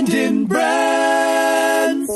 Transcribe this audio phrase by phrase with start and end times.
[0.00, 2.08] Brandon Brands.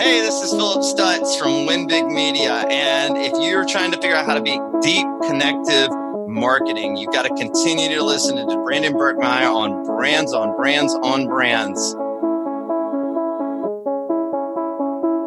[0.00, 2.64] Hey, this is Phillip Stutts from Winbig Media.
[2.70, 5.90] And if you're trying to figure out how to be deep, connective
[6.26, 11.26] marketing, you've got to continue to listen to Brandon Burkmeyer on Brands on Brands on
[11.26, 11.92] Brands.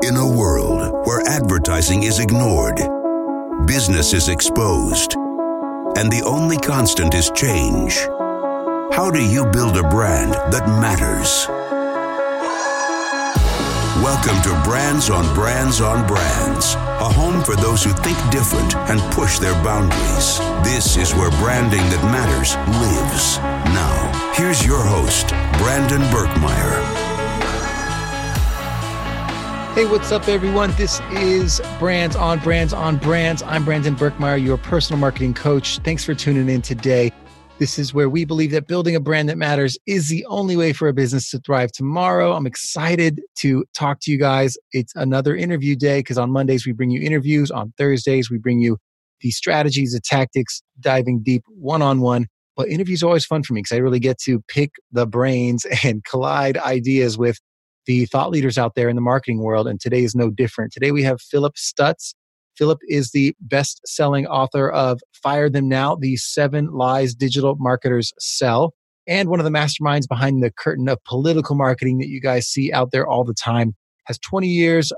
[0.10, 2.78] In a world where advertising is ignored,
[3.68, 5.14] business is exposed,
[5.96, 8.00] and the only constant is change,
[9.00, 11.48] how do you build a brand that matters?
[14.04, 19.00] Welcome to Brands on Brands on Brands, a home for those who think different and
[19.14, 20.40] push their boundaries.
[20.66, 23.38] This is where branding that matters lives.
[23.72, 26.84] Now, here's your host, Brandon Burkmeyer.
[29.76, 30.72] Hey, what's up, everyone?
[30.72, 33.44] This is Brands on Brands on Brands.
[33.44, 35.80] I'm Brandon Burkmeyer, your personal marketing coach.
[35.86, 37.14] Thanks for tuning in today.
[37.60, 40.72] This is where we believe that building a brand that matters is the only way
[40.72, 42.32] for a business to thrive tomorrow.
[42.32, 44.58] I'm excited to talk to you guys.
[44.72, 47.52] It's another interview day because on Mondays we bring you interviews.
[47.52, 48.78] On Thursdays we bring you
[49.20, 52.28] the strategies, the tactics, diving deep one on one.
[52.56, 55.66] But interviews are always fun for me because I really get to pick the brains
[55.84, 57.40] and collide ideas with
[57.88, 59.68] the thought leaders out there in the marketing world.
[59.68, 60.72] And today is no different.
[60.72, 62.16] Today we have Phillip Stutts.
[62.60, 68.12] Phillip is the best selling author of Fire Them Now, the seven lies digital marketers
[68.20, 68.74] sell,
[69.08, 72.74] and one of the masterminds behind the curtain of political marketing that you guys see
[72.74, 73.76] out there all the time.
[74.08, 74.92] Has 20 years,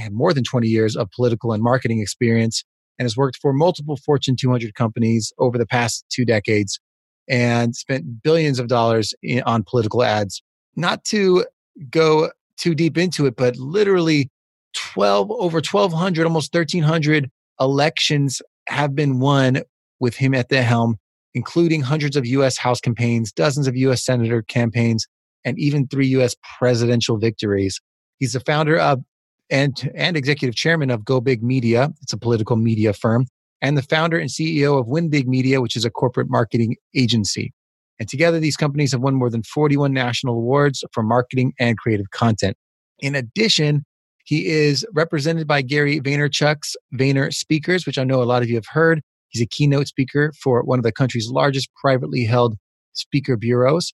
[0.00, 2.64] and more than 20 years of political and marketing experience,
[2.98, 6.80] and has worked for multiple Fortune 200 companies over the past two decades
[7.28, 10.42] and spent billions of dollars in, on political ads.
[10.76, 11.44] Not to
[11.90, 14.30] go too deep into it, but literally
[14.74, 19.62] 12 over 1200, almost 1300 elections have been won
[20.00, 20.96] with him at the helm,
[21.34, 25.06] including hundreds of US House campaigns, dozens of US Senator campaigns,
[25.44, 27.80] and even three US presidential victories.
[28.18, 29.00] He's the founder of
[29.50, 31.90] and, and executive chairman of Go Big Media.
[32.02, 33.26] It's a political media firm
[33.62, 37.52] and the founder and CEO of Win Big Media, which is a corporate marketing agency.
[37.98, 42.10] And together, these companies have won more than 41 national awards for marketing and creative
[42.10, 42.56] content.
[42.98, 43.84] In addition,
[44.24, 48.54] he is represented by Gary Vaynerchuk's Vayner Speakers, which I know a lot of you
[48.54, 49.02] have heard.
[49.28, 52.56] He's a keynote speaker for one of the country's largest privately held
[52.92, 53.92] speaker bureaus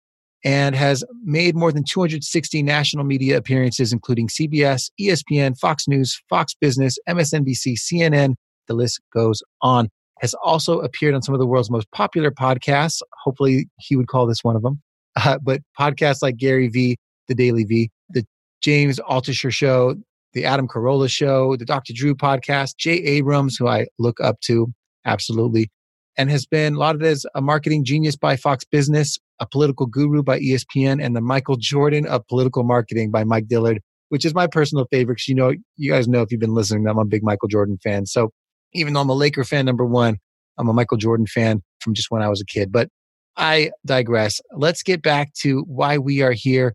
[0.45, 6.53] and has made more than 260 national media appearances, including CBS, ESPN, Fox News, Fox
[6.59, 8.35] Business, MSNBC, CNN.
[8.67, 13.01] The list goes on has also appeared on some of the world's most popular podcasts.
[13.23, 14.81] Hopefully, he would call this one of them.
[15.15, 16.97] Uh, but podcasts like Gary V,
[17.27, 18.25] The Daily V, The
[18.61, 19.95] James Altucher Show,
[20.33, 21.93] The Adam Carolla Show, The Dr.
[21.93, 24.67] Drew Podcast, Jay Abrams, who I look up to
[25.05, 25.69] absolutely,
[26.17, 30.39] and has been lauded as a marketing genius by Fox Business, a political guru by
[30.39, 33.79] ESPN, and the Michael Jordan of political marketing by Mike Dillard,
[34.09, 35.15] which is my personal favorite.
[35.15, 37.77] Because you know, you guys know if you've been listening, I'm a big Michael Jordan
[37.83, 38.05] fan.
[38.05, 38.31] So
[38.73, 40.17] even though I'm a Laker fan, number one,
[40.57, 42.71] I'm a Michael Jordan fan from just when I was a kid.
[42.71, 42.89] But
[43.35, 44.39] I digress.
[44.55, 46.73] Let's get back to why we are here.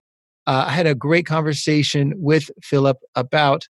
[0.48, 3.68] Uh, I had a great conversation with Phillip about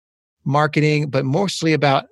[0.45, 2.05] marketing, but mostly about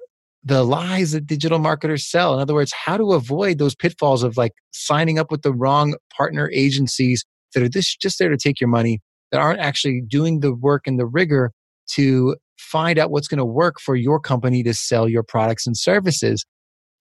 [0.44, 2.34] the lies that digital marketers sell.
[2.34, 5.96] In other words, how to avoid those pitfalls of like signing up with the wrong
[6.16, 9.00] partner agencies that are just, just there to take your money,
[9.32, 11.54] that aren't actually doing the work and the rigor
[11.92, 15.78] to find out what's going to work for your company to sell your products and
[15.78, 16.46] services.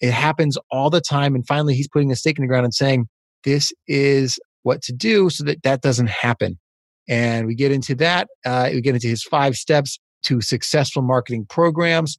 [0.00, 1.34] It happens all the time.
[1.34, 3.08] And finally, he's putting a stake in the ground and saying,
[3.42, 6.60] this is what to do so that that doesn't happen.
[7.08, 8.28] And we get into that.
[8.44, 12.19] Uh, we get into his five steps to successful marketing programs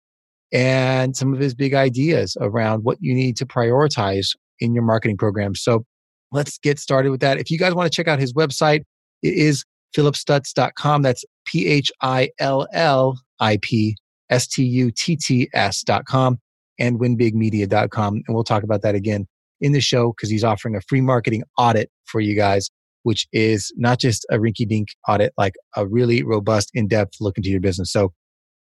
[0.51, 5.17] and some of his big ideas around what you need to prioritize in your marketing
[5.17, 5.55] program.
[5.55, 5.85] So
[6.31, 7.38] let's get started with that.
[7.38, 8.83] If you guys want to check out his website,
[9.22, 9.63] it is
[9.95, 11.01] phillipstutts.com.
[11.01, 13.95] That's P H I L L I P
[14.29, 16.39] S T U T T S.com
[16.79, 18.13] and winbigmedia.com.
[18.16, 19.27] And we'll talk about that again
[19.61, 22.69] in the show because he's offering a free marketing audit for you guys,
[23.03, 27.38] which is not just a rinky dink audit, like a really robust, in depth look
[27.38, 27.91] into your business.
[27.91, 28.13] So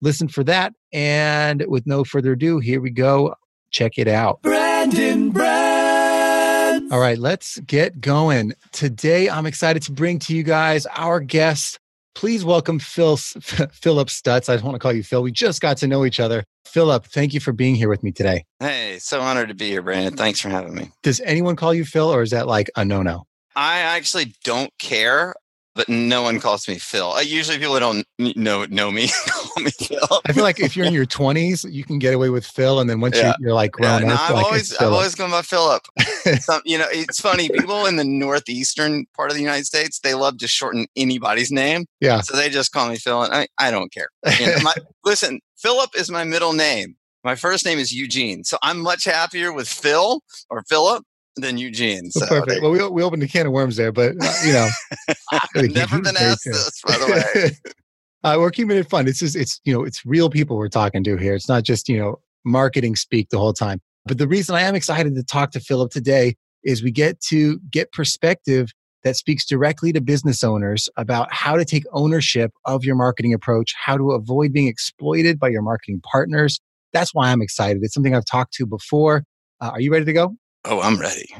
[0.00, 0.72] listen for that.
[0.92, 3.34] And with no further ado, here we go.
[3.70, 4.42] Check it out.
[4.42, 6.92] Brandon Brands.
[6.92, 8.52] All right, let's get going.
[8.72, 11.78] Today, I'm excited to bring to you guys our guest.
[12.16, 14.48] Please welcome Phil Phillip Stutts.
[14.48, 15.22] I don't want to call you Phil.
[15.22, 16.42] We just got to know each other.
[16.66, 18.44] Phillip, thank you for being here with me today.
[18.58, 20.16] Hey, so honored to be here, Brandon.
[20.16, 20.90] Thanks for having me.
[21.02, 23.26] Does anyone call you Phil or is that like a no no?
[23.60, 25.34] I actually don't care.
[25.76, 27.12] but no one calls me Phil.
[27.12, 30.20] Uh, usually people don't know know me call me Phil.
[30.26, 32.90] I feel like if you're in your 20s, you can get away with Phil, and
[32.90, 33.26] then once Yeah.
[33.26, 35.82] you're, you're like Yeah, grown no, up, I've like, always I've always gone by Phillip.
[36.40, 37.48] Some, you know, it's funny.
[37.50, 41.84] People in the northeastern part of the United States, they love to shorten anybody's name.
[42.00, 42.20] Yeah.
[42.22, 44.08] So they just call me Phil, and I, I don't care.
[44.38, 44.74] You know, my,
[45.04, 46.96] listen, Phillip is my middle name.
[47.22, 51.04] My first name is Eugene, so I'm much happier with Phil or Phillip
[51.40, 52.10] than Eugene.
[52.10, 52.48] So Perfect.
[52.48, 54.68] they- well, we, we opened a can of worms there, but uh, you know,
[55.32, 57.72] I've never been asked this, by the way.
[58.24, 59.08] uh, we're keeping it fun.
[59.08, 61.34] It's just, it's, you know, it's real people we're talking to here.
[61.34, 63.80] It's not just, you know, marketing speak the whole time.
[64.06, 67.58] But the reason I am excited to talk to Phillip today is we get to
[67.70, 68.70] get perspective
[69.02, 73.74] that speaks directly to business owners about how to take ownership of your marketing approach,
[73.82, 76.60] how to avoid being exploited by your marketing partners.
[76.92, 77.82] That's why I'm excited.
[77.82, 79.24] It's something I've talked to before.
[79.60, 80.36] Uh, are you ready to go?
[80.64, 81.34] Oh, I'm ready.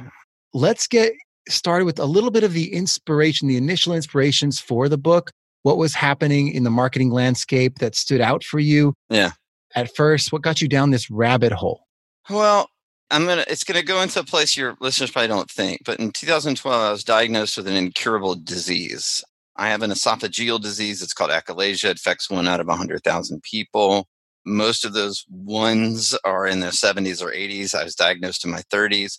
[0.55, 1.12] let's get
[1.49, 5.31] started with a little bit of the inspiration, the initial inspirations for the book.
[5.62, 8.94] What was happening in the marketing landscape that stood out for you?
[9.11, 9.32] Yeah.
[9.75, 11.87] At first, what got you down this rabbit hole?
[12.28, 12.69] Well,
[13.11, 13.44] I'm gonna.
[13.46, 15.82] It's gonna go into a place your listeners probably don't think.
[15.84, 19.22] But in 2012, I was diagnosed with an incurable disease.
[19.56, 21.02] I have an esophageal disease.
[21.02, 21.90] It's called achalasia.
[21.90, 24.06] It affects one out of 100,000 people.
[24.45, 27.75] Most of those ones are in their 70s or 80s.
[27.75, 29.19] I was diagnosed in my 30s.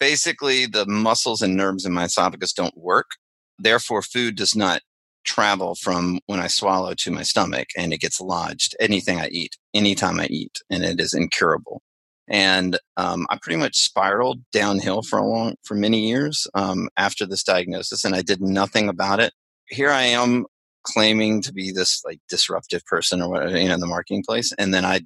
[0.00, 3.10] Basically, the muscles and nerves in my esophagus don't work.
[3.58, 4.80] Therefore, food does not
[5.24, 8.74] travel from when I swallow to my stomach and it gets lodged.
[8.80, 11.82] Anything I eat, anytime I eat, and it is incurable
[12.28, 17.26] and um, I pretty much spiraled downhill for a long for many years um, after
[17.26, 19.32] this diagnosis, and I did nothing about it.
[19.66, 20.46] Here I am
[20.84, 24.52] claiming to be this like disruptive person or whatever you know in the marketing place,
[24.58, 25.02] and then I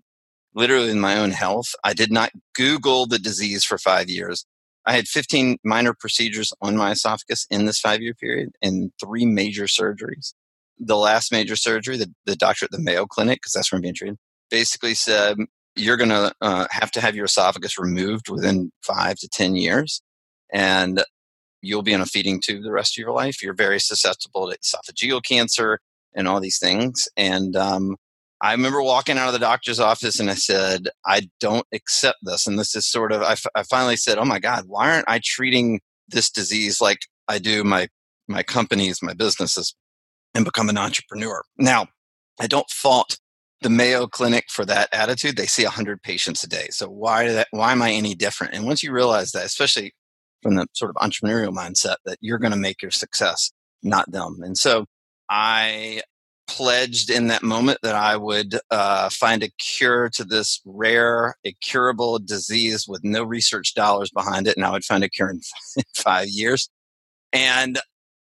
[0.54, 4.46] literally in my own health, I did not Google the disease for five years.
[4.86, 9.26] I had 15 minor procedures on my esophagus in this five year period and three
[9.26, 10.32] major surgeries.
[10.78, 13.82] The last major surgery, the, the doctor at the Mayo Clinic, because that's where I'm
[13.82, 14.18] being treated,
[14.50, 15.36] basically said,
[15.74, 20.02] you're going to uh, have to have your esophagus removed within five to 10 years.
[20.52, 21.04] And
[21.66, 23.42] you'll be on a feeding tube the rest of your life.
[23.42, 25.80] You're very susceptible to esophageal cancer
[26.14, 27.08] and all these things.
[27.16, 27.96] And um,
[28.40, 32.46] I remember walking out of the doctor's office and I said, I don't accept this.
[32.46, 35.08] And this is sort of, I, f- I finally said, oh my God, why aren't
[35.08, 36.98] I treating this disease like
[37.28, 37.88] I do my,
[38.28, 39.74] my companies, my businesses,
[40.34, 41.42] and become an entrepreneur?
[41.58, 41.86] Now,
[42.38, 43.18] I don't fault
[43.62, 45.36] the Mayo Clinic for that attitude.
[45.36, 46.68] They see 100 patients a day.
[46.70, 48.54] So why that, why am I any different?
[48.54, 49.94] And once you realize that, especially
[50.46, 53.50] from the sort of entrepreneurial mindset that you're going to make your success,
[53.82, 54.38] not them.
[54.44, 54.86] And so
[55.28, 56.02] I
[56.46, 62.20] pledged in that moment that I would uh, find a cure to this rare, incurable
[62.20, 65.40] disease with no research dollars behind it, and I would find a cure in
[65.96, 66.68] five years.
[67.32, 67.80] And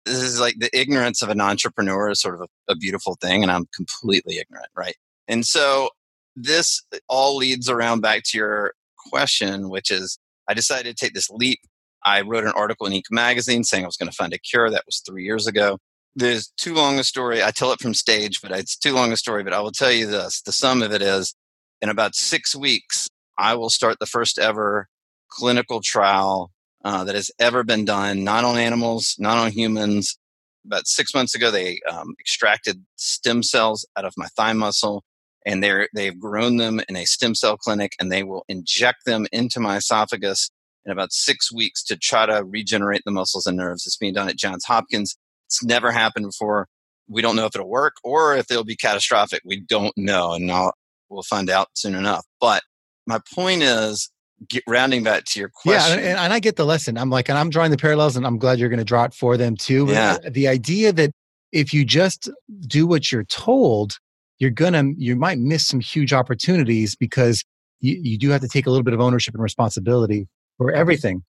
[0.06, 3.42] this is like the ignorance of an entrepreneur is sort of a, a beautiful thing,
[3.42, 4.96] and I'm completely ignorant, right?
[5.28, 5.90] And so
[6.34, 8.72] this all leads around back to your
[9.10, 10.18] question, which is
[10.48, 11.60] I decided to take this leap.
[12.04, 13.04] I wrote an article in Inc.
[13.10, 14.70] magazine saying I was going to find a cure.
[14.70, 15.78] That was three years ago.
[16.14, 17.42] There's too long a story.
[17.42, 19.44] I tell it from stage, but it's too long a story.
[19.44, 21.34] But I will tell you this the sum of it is
[21.80, 23.08] in about six weeks,
[23.38, 24.88] I will start the first ever
[25.30, 26.50] clinical trial
[26.84, 30.18] uh, that has ever been done, not on animals, not on humans.
[30.66, 35.04] About six months ago, they um, extracted stem cells out of my thigh muscle
[35.46, 39.26] and they're they've grown them in a stem cell clinic and they will inject them
[39.32, 40.50] into my esophagus
[40.86, 44.28] in about six weeks to try to regenerate the muscles and nerves it's being done
[44.28, 45.16] at johns hopkins
[45.46, 46.66] it's never happened before
[47.08, 50.50] we don't know if it'll work or if it'll be catastrophic we don't know and
[50.50, 50.72] I'll,
[51.08, 52.62] we'll find out soon enough but
[53.06, 54.10] my point is
[54.48, 56.96] get, rounding back to your question Yeah, and, and I get the lesson.
[56.96, 59.14] I'm like, and I'm drawing the parallels, and I'm glad you're going to draw it
[59.14, 59.86] for them too.
[59.88, 60.18] Yeah.
[60.24, 61.10] Uh, the idea that
[61.52, 62.30] if you just
[62.66, 63.96] do what you're told,
[64.38, 67.42] you're gonna, you might miss some huge opportunities because
[67.80, 71.24] you, you do have to take a little bit of ownership and responsibility for everything.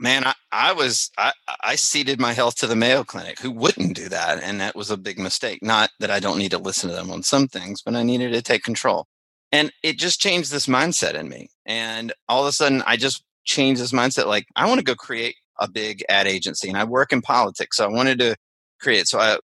[0.00, 1.32] man i, I was I,
[1.62, 4.90] I ceded my health to the mayo clinic who wouldn't do that and that was
[4.90, 5.60] a big mistake.
[5.62, 8.32] Not that i don't need to listen to them on some things but i needed
[8.34, 9.06] to take control.
[9.52, 11.48] And it just changed this mindset in me.
[11.66, 14.94] And all of a sudden i just changed this mindset like i want to go
[14.94, 18.36] create a big ad agency and i work in politics so i wanted to
[18.80, 19.38] create so i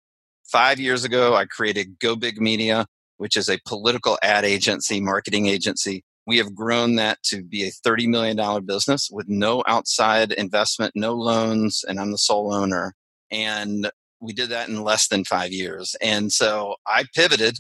[0.51, 2.85] five years ago i created go big media
[3.17, 7.71] which is a political ad agency marketing agency we have grown that to be a
[7.71, 12.93] $30 million business with no outside investment, no loans, and I'm the sole owner.
[13.31, 15.95] And we did that in less than five years.
[16.01, 17.57] And so I pivoted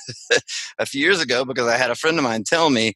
[0.78, 2.94] a few years ago because I had a friend of mine tell me,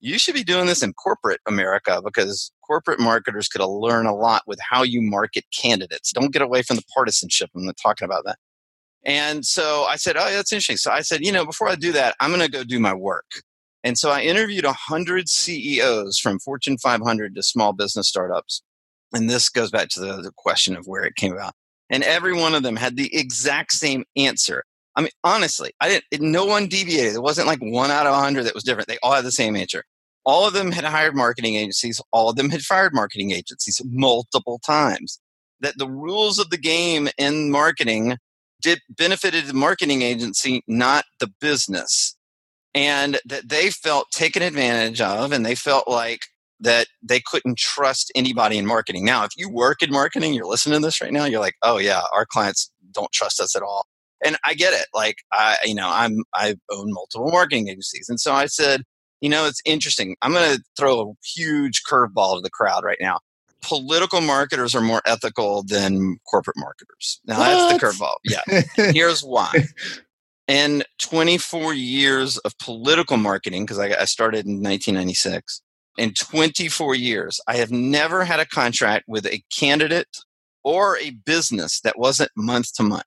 [0.00, 4.42] you should be doing this in corporate America because corporate marketers could learn a lot
[4.46, 6.12] with how you market candidates.
[6.12, 7.48] Don't get away from the partisanship.
[7.56, 8.36] I'm not talking about that.
[9.06, 10.76] And so I said, Oh, that's interesting.
[10.76, 12.92] So I said, You know, before I do that, I'm going to go do my
[12.92, 13.24] work.
[13.84, 18.62] And so I interviewed 100 CEOs from Fortune 500 to small business startups.
[19.12, 21.52] And this goes back to the, the question of where it came about.
[21.90, 24.64] And every one of them had the exact same answer.
[24.96, 27.14] I mean, honestly, I didn't, no one deviated.
[27.14, 28.88] It wasn't like one out of 100 that was different.
[28.88, 29.84] They all had the same answer.
[30.24, 32.00] All of them had hired marketing agencies.
[32.10, 35.20] All of them had fired marketing agencies multiple times.
[35.60, 38.16] That the rules of the game in marketing
[38.62, 42.16] did benefited the marketing agency, not the business.
[42.74, 46.26] And that they felt taken advantage of and they felt like
[46.60, 49.04] that they couldn't trust anybody in marketing.
[49.04, 51.78] Now, if you work in marketing, you're listening to this right now, you're like, oh
[51.78, 53.86] yeah, our clients don't trust us at all.
[54.24, 54.86] And I get it.
[54.94, 58.08] Like I, you know, I'm I own multiple marketing agencies.
[58.08, 58.82] And so I said,
[59.20, 60.16] you know, it's interesting.
[60.22, 63.18] I'm gonna throw a huge curveball to the crowd right now
[63.64, 67.20] political marketers are more ethical than corporate marketers.
[67.24, 67.78] Now what?
[67.78, 68.14] that's the curveball.
[68.24, 68.92] Yeah.
[68.92, 69.50] Here's why.
[70.46, 75.62] In 24 years of political marketing, because I, I started in 1996,
[75.96, 80.18] in 24 years, I have never had a contract with a candidate
[80.62, 83.04] or a business that wasn't month to month.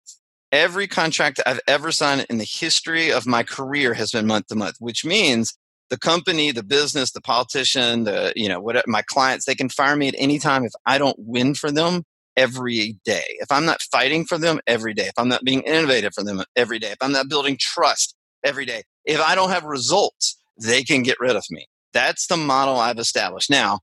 [0.51, 4.55] Every contract I've ever signed in the history of my career has been month to
[4.55, 5.57] month, which means
[5.89, 9.95] the company, the business, the politician, the you know, what my clients, they can fire
[9.95, 12.03] me at any time if I don't win for them
[12.37, 13.23] every day.
[13.39, 16.43] If I'm not fighting for them every day, if I'm not being innovative for them
[16.55, 18.15] every day, if I'm not building trust
[18.45, 21.67] every day, if I don't have results, they can get rid of me.
[21.93, 23.49] That's the model I've established.
[23.49, 23.79] Now,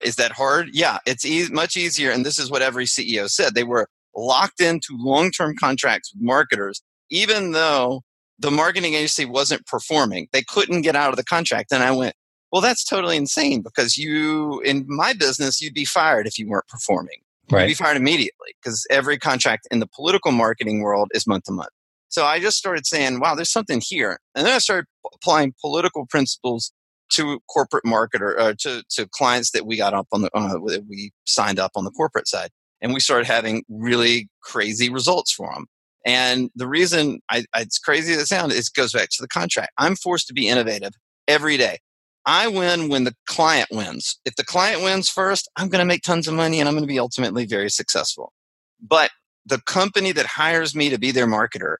[0.00, 0.70] is that hard?
[0.72, 2.10] Yeah, it's e- much easier.
[2.10, 3.54] And this is what every CEO said.
[3.54, 8.02] They were locked into long term contracts with marketers, even though
[8.38, 10.28] the marketing agency wasn't performing.
[10.32, 11.72] They couldn't get out of the contract.
[11.72, 12.14] And I went,
[12.50, 16.68] well, that's totally insane because you, in my business, you'd be fired if you weren't
[16.68, 17.20] performing.
[17.50, 17.68] Right.
[17.68, 21.70] Be fired immediately because every contract in the political marketing world is month to month.
[22.08, 24.18] So I just started saying, wow, there's something here.
[24.34, 26.72] And then I started applying political principles
[27.12, 30.84] to corporate marketer, uh, to, to clients that we got up on the, uh, that
[30.88, 32.50] we signed up on the corporate side.
[32.80, 35.66] And we started having really crazy results for them.
[36.06, 39.72] And the reason I, it's crazy to sound is it goes back to the contract.
[39.78, 40.92] I'm forced to be innovative
[41.28, 41.78] every day.
[42.26, 44.18] I win when the client wins.
[44.24, 46.84] If the client wins first, I'm going to make tons of money and I'm going
[46.84, 48.32] to be ultimately very successful.
[48.80, 49.10] But
[49.46, 51.76] the company that hires me to be their marketer,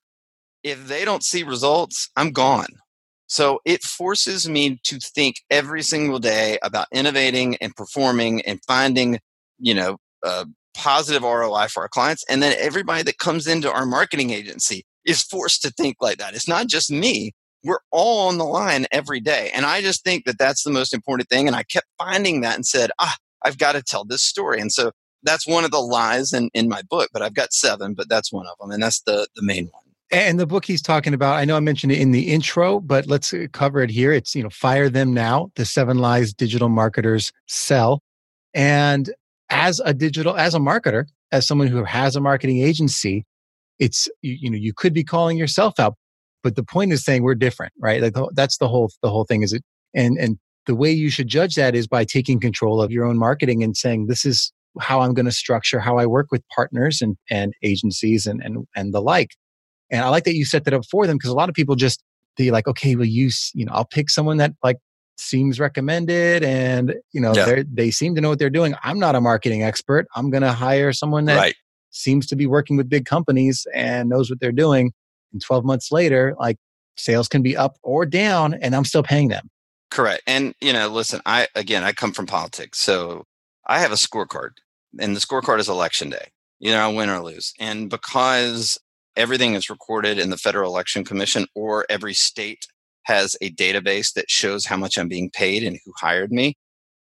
[0.62, 2.68] if they don't see results, I'm gone.
[3.26, 9.20] So it forces me to think every single day about innovating and performing and finding,
[9.58, 9.98] you know,
[10.74, 12.24] positive ROI for our clients.
[12.28, 16.34] And then everybody that comes into our marketing agency is forced to think like that.
[16.34, 17.32] It's not just me.
[17.62, 19.50] We're all on the line every day.
[19.54, 21.46] And I just think that that's the most important thing.
[21.46, 24.60] And I kept finding that and said, ah, I've got to tell this story.
[24.60, 27.94] And so that's one of the lies in, in my book, but I've got seven,
[27.94, 28.70] but that's one of them.
[28.70, 29.82] And that's the, the main one.
[30.12, 33.06] And the book he's talking about, I know I mentioned it in the intro, but
[33.06, 34.12] let's uh, cover it here.
[34.12, 38.02] It's, you know, Fire Them Now, the seven lies digital marketers sell.
[38.52, 39.10] And
[39.50, 43.24] as a digital, as a marketer, as someone who has a marketing agency,
[43.78, 45.94] it's, you, you know, you could be calling yourself out,
[46.42, 48.02] but the point is saying we're different, right?
[48.02, 49.62] Like that's the whole, the whole thing is it,
[49.94, 53.18] and, and the way you should judge that is by taking control of your own
[53.18, 57.00] marketing and saying, this is how I'm going to structure how I work with partners
[57.00, 59.30] and, and agencies and, and, and the like.
[59.90, 61.74] And I like that you set that up for them because a lot of people
[61.74, 62.02] just,
[62.36, 64.76] they like, okay, well, you, you know, I'll pick someone that like
[65.20, 67.62] seems recommended and you know yeah.
[67.70, 70.52] they seem to know what they're doing i'm not a marketing expert i'm going to
[70.52, 71.54] hire someone that right.
[71.90, 74.92] seems to be working with big companies and knows what they're doing
[75.32, 76.56] and 12 months later like
[76.96, 79.50] sales can be up or down and i'm still paying them
[79.90, 83.24] correct and you know listen i again i come from politics so
[83.66, 84.50] i have a scorecard
[84.98, 88.78] and the scorecard is election day you know I win or lose and because
[89.16, 92.66] everything is recorded in the federal election commission or every state
[93.04, 96.56] has a database that shows how much I'm being paid and who hired me.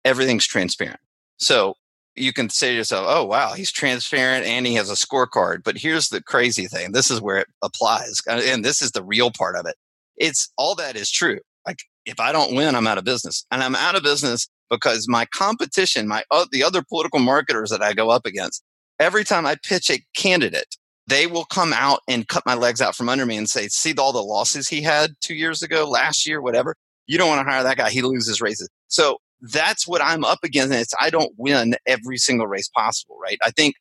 [0.04, 1.00] Everything's transparent.
[1.38, 1.74] So
[2.20, 5.62] you can say to yourself, oh, wow, he's transparent and he has a scorecard.
[5.64, 8.20] But here's the crazy thing this is where it applies.
[8.28, 9.76] Uh, and this is the real part of it.
[10.16, 11.38] It's all that is true.
[11.66, 13.44] Like if I don't win, I'm out of business.
[13.50, 17.82] And I'm out of business because my competition, my uh, the other political marketers that
[17.82, 18.62] I go up against,
[18.98, 22.94] every time I pitch a candidate, they will come out and cut my legs out
[22.94, 26.26] from under me and say, see all the losses he had two years ago, last
[26.26, 26.76] year, whatever.
[27.06, 27.88] You don't want to hire that guy.
[27.88, 28.68] He loses races.
[28.88, 30.72] So that's what I'm up against.
[30.72, 33.38] And it's, I don't win every single race possible, right?
[33.42, 33.76] I think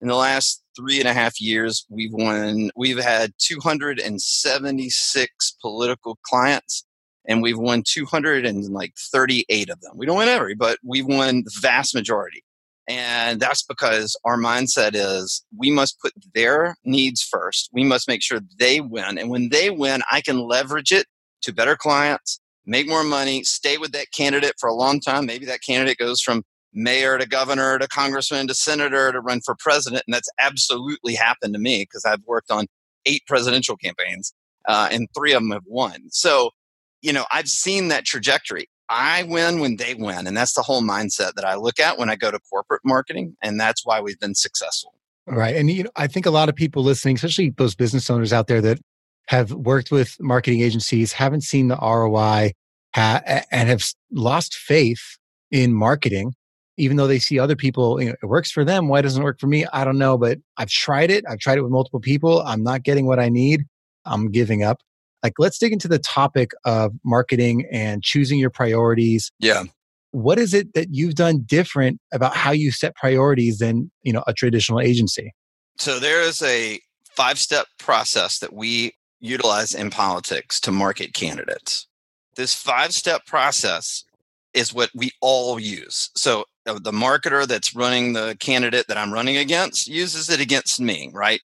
[0.00, 6.84] in the last three and a half years, we've won, we've had 276 political clients
[7.26, 9.92] and we've won 238 of them.
[9.96, 12.42] We don't win every, but we've won the vast majority.
[12.88, 17.70] And that's because our mindset is we must put their needs first.
[17.72, 19.18] We must make sure they win.
[19.18, 21.06] And when they win, I can leverage it
[21.42, 25.26] to better clients, make more money, stay with that candidate for a long time.
[25.26, 29.54] Maybe that candidate goes from mayor to governor to congressman to senator to run for
[29.58, 30.02] president.
[30.06, 32.66] And that's absolutely happened to me because I've worked on
[33.04, 34.32] eight presidential campaigns
[34.66, 36.10] uh, and three of them have won.
[36.10, 36.50] So,
[37.02, 38.68] you know, I've seen that trajectory.
[38.88, 40.26] I win when they win.
[40.26, 43.36] And that's the whole mindset that I look at when I go to corporate marketing.
[43.42, 44.94] And that's why we've been successful.
[45.26, 45.56] Right.
[45.56, 48.48] And you know, I think a lot of people listening, especially those business owners out
[48.48, 48.78] there that
[49.28, 52.52] have worked with marketing agencies, haven't seen the ROI,
[52.94, 55.18] ha- and have lost faith
[55.50, 56.34] in marketing,
[56.76, 58.88] even though they see other people, you know, it works for them.
[58.88, 59.66] Why doesn't it work for me?
[59.72, 61.24] I don't know, but I've tried it.
[61.28, 62.42] I've tried it with multiple people.
[62.42, 63.64] I'm not getting what I need.
[64.04, 64.80] I'm giving up.
[65.22, 69.30] Like, let's dig into the topic of marketing and choosing your priorities.
[69.38, 69.64] Yeah.
[70.10, 74.24] What is it that you've done different about how you set priorities than, you know,
[74.26, 75.32] a traditional agency?
[75.78, 76.80] So there is a
[77.14, 81.86] five step process that we utilize in politics to market candidates.
[82.36, 84.04] This five step process
[84.52, 86.10] is what we all use.
[86.14, 90.80] So uh, the marketer that's running the candidate that I'm running against uses it against
[90.80, 91.40] me, right?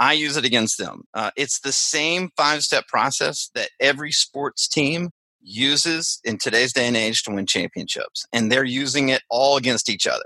[0.00, 1.04] I use it against them.
[1.14, 6.86] Uh, it's the same five step process that every sports team uses in today's day
[6.86, 8.26] and age to win championships.
[8.32, 10.24] And they're using it all against each other.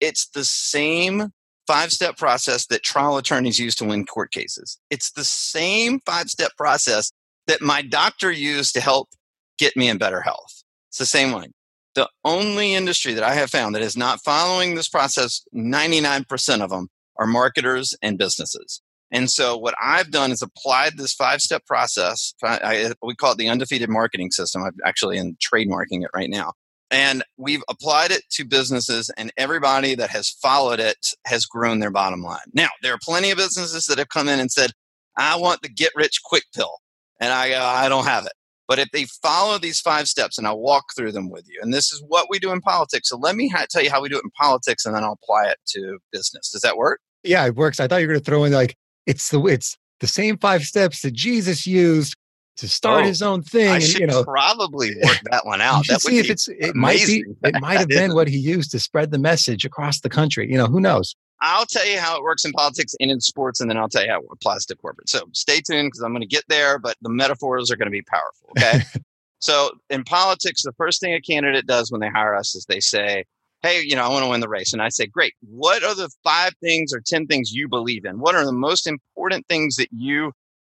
[0.00, 1.32] It's the same
[1.70, 4.76] five step process that trial attorneys use to win court cases.
[4.90, 7.12] It's the same five step process
[7.46, 9.10] that my doctor used to help
[9.56, 10.64] get me in better health.
[10.88, 11.52] It's the same one.
[11.94, 16.70] The only industry that I have found that is not following this process, 99% of
[16.70, 18.82] them are marketers and businesses.
[19.12, 22.34] And so what I've done is applied this five step process.
[22.42, 24.64] I, we call it the undefeated marketing system.
[24.64, 26.52] I'm actually in trademarking it right now.
[26.90, 31.90] And we've applied it to businesses, and everybody that has followed it has grown their
[31.90, 32.40] bottom line.
[32.52, 34.72] Now, there are plenty of businesses that have come in and said,
[35.16, 36.78] I want the get rich quick pill.
[37.20, 38.32] And I I don't have it.
[38.66, 41.74] But if they follow these five steps, and I'll walk through them with you, and
[41.74, 43.08] this is what we do in politics.
[43.08, 45.18] So let me ha- tell you how we do it in politics, and then I'll
[45.20, 46.50] apply it to business.
[46.50, 47.00] Does that work?
[47.24, 47.80] Yeah, it works.
[47.80, 50.62] I thought you were going to throw in like it's the it's the same five
[50.62, 52.14] steps that Jesus used
[52.60, 53.70] to start oh, his own thing.
[53.70, 55.86] I and, should you know, probably work that one out.
[55.88, 58.78] that see if it's it might be it might have been what he used to
[58.78, 60.50] spread the message across the country.
[60.50, 61.16] You know, who knows?
[61.40, 64.04] I'll tell you how it works in politics and in sports, and then I'll tell
[64.04, 65.08] you how it applies to corporate.
[65.08, 67.90] So stay tuned because I'm going to get there, but the metaphors are going to
[67.90, 68.50] be powerful.
[68.58, 68.84] Okay.
[69.38, 72.80] so in politics, the first thing a candidate does when they hire us is they
[72.80, 73.24] say,
[73.62, 74.74] hey, you know, I want to win the race.
[74.74, 75.32] And I say, great.
[75.40, 78.18] What are the five things or 10 things you believe in?
[78.18, 80.32] What are the most important things that you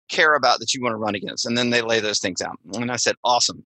[0.09, 1.47] care about that you want to run against?
[1.47, 2.59] And then they lay those things out.
[2.75, 3.65] And I said, awesome.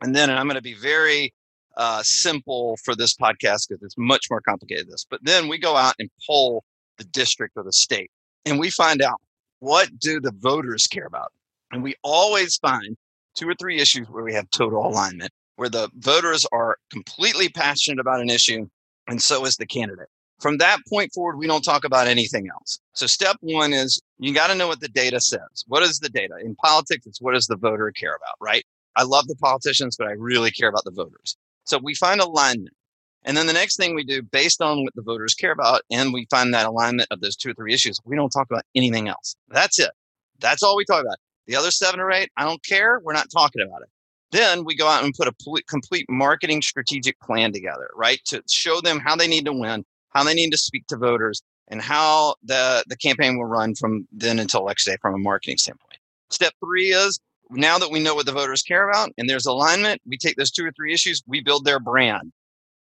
[0.00, 1.32] And then and I'm going to be very
[1.76, 5.06] uh, simple for this podcast because it's much more complicated this.
[5.08, 6.64] But then we go out and poll
[6.98, 8.10] the district or the state
[8.44, 9.20] and we find out
[9.60, 11.32] what do the voters care about?
[11.72, 12.96] And we always find
[13.34, 18.00] two or three issues where we have total alignment where the voters are completely passionate
[18.00, 18.68] about an issue,
[19.08, 20.08] and so is the candidate.
[20.44, 22.78] From that point forward, we don't talk about anything else.
[22.92, 25.64] So, step one is you got to know what the data says.
[25.68, 26.34] What is the data?
[26.44, 28.62] In politics, it's what does the voter care about, right?
[28.94, 31.38] I love the politicians, but I really care about the voters.
[31.64, 32.76] So, we find alignment.
[33.24, 36.12] And then the next thing we do, based on what the voters care about, and
[36.12, 39.08] we find that alignment of those two or three issues, we don't talk about anything
[39.08, 39.36] else.
[39.48, 39.92] That's it.
[40.40, 41.16] That's all we talk about.
[41.46, 43.00] The other seven or eight, I don't care.
[43.02, 43.88] We're not talking about it.
[44.30, 48.20] Then we go out and put a complete marketing strategic plan together, right?
[48.26, 51.42] To show them how they need to win, how they need to speak to voters,
[51.68, 55.56] and how the, the campaign will run from then until election day from a marketing
[55.56, 55.98] standpoint.
[56.30, 60.00] Step three is now that we know what the voters care about and there's alignment,
[60.06, 62.32] we take those two or three issues, we build their brand,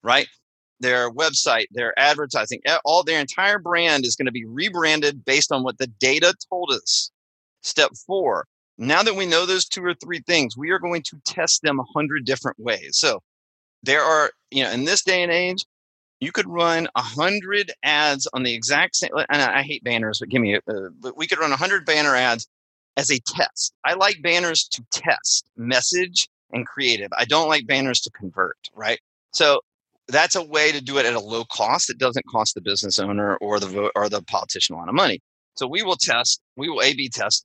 [0.03, 0.27] right?
[0.81, 5.63] Their website, their advertising, all their entire brand is going to be rebranded based on
[5.63, 7.11] what the data told us.
[7.63, 8.47] Step four,
[8.79, 11.79] now that we know those two or three things, we are going to test them
[11.79, 12.99] a hundred different ways.
[12.99, 13.21] So
[13.85, 15.65] there are, you know, in this day and age,
[16.23, 19.11] you could run a hundred ads on the exact same.
[19.29, 20.61] And I hate banners, but give me, uh,
[21.01, 22.47] but we could run a hundred banner ads
[22.97, 23.75] as a test.
[23.85, 27.09] I like banners to test message and creative.
[27.19, 29.01] I don't like banners to convert, right?
[29.33, 29.63] So
[30.07, 31.91] that's a way to do it at a low cost.
[31.91, 35.21] It doesn't cost the business owner or the or the politician a lot of money.
[35.57, 37.45] So we will test, we will A/B test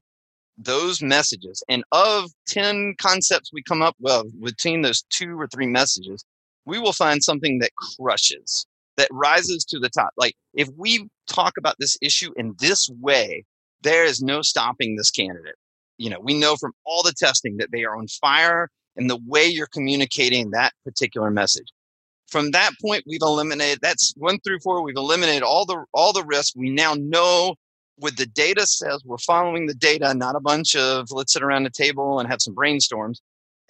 [0.56, 1.64] those messages.
[1.68, 6.24] And of 10 concepts we come up with between those two or three messages,
[6.68, 10.12] we will find something that crushes, that rises to the top.
[10.18, 13.46] Like if we talk about this issue in this way,
[13.82, 15.56] there is no stopping this candidate.
[15.98, 18.70] You know, we know from all the testing that they are on fire.
[18.98, 21.68] and the way you're communicating that particular message.
[22.28, 24.82] From that point, we've eliminated that's one through four.
[24.84, 26.54] We've eliminated all the all the risk.
[26.58, 27.56] We now know
[27.98, 29.02] what the data says.
[29.06, 32.42] We're following the data, not a bunch of let's sit around the table and have
[32.42, 33.20] some brainstorms.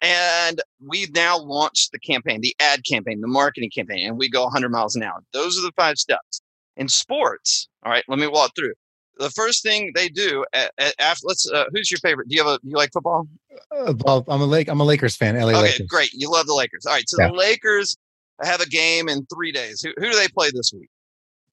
[0.02, 4.44] And we've now launched the campaign, the ad campaign, the marketing campaign, and we go
[4.44, 5.24] 100 miles an hour.
[5.34, 6.42] Those are the five steps.
[6.76, 8.74] In sports, all right, let me walk through.
[9.18, 12.30] The first thing they do after let's uh, who's your favorite?
[12.30, 13.28] Do you have a do you like football?
[13.76, 15.36] Uh, well, I'm a Lake I'm a Lakers fan.
[15.36, 15.88] LA okay, Lakers.
[15.88, 16.14] great.
[16.14, 16.86] You love the Lakers.
[16.86, 17.30] All right, so yeah.
[17.30, 17.98] the Lakers
[18.44, 19.82] have a game in three days.
[19.82, 20.90] Who, who do they play this week?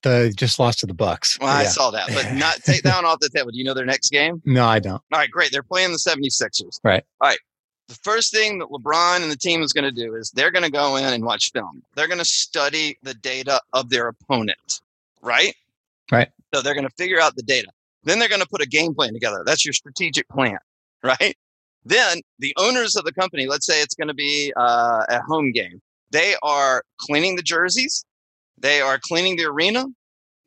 [0.03, 1.39] The just lost to the Bucks.
[1.41, 1.61] Well, yeah.
[1.61, 3.49] I saw that, but not take that one off the table.
[3.49, 4.43] Do you know their next game?
[4.45, 5.01] No, I don't.
[5.11, 5.51] All right, great.
[5.51, 6.79] They're playing the 76ers.
[6.83, 7.03] Right.
[7.19, 7.39] All right
[7.87, 10.65] the first thing that LeBron and the team is going to do is they're going
[10.65, 11.83] to go in and watch film.
[11.95, 14.81] They're going to study the data of their opponent,
[15.21, 15.55] right?
[16.11, 16.29] Right.
[16.53, 17.67] So they're going to figure out the data.
[18.03, 19.43] Then they're going to put a game plan together.
[19.45, 20.57] That's your strategic plan,
[21.03, 21.35] right?
[21.85, 25.51] Then the owners of the company, let's say it's going to be uh, a home
[25.51, 28.05] game, they are cleaning the jerseys,
[28.57, 29.85] they are cleaning the arena,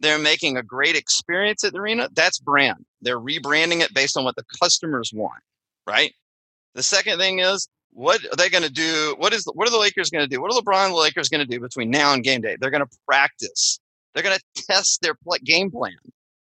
[0.00, 2.08] they're making a great experience at the arena.
[2.12, 2.84] That's brand.
[3.02, 5.42] They're rebranding it based on what the customers want,
[5.86, 6.12] right?
[6.74, 9.14] The second thing is, what are they going to do?
[9.18, 10.40] What is what are the Lakers going to do?
[10.40, 12.56] What are LeBron and the Lakers going to do between now and game day?
[12.60, 13.80] They're going to practice.
[14.14, 15.96] They're going to test their game plan.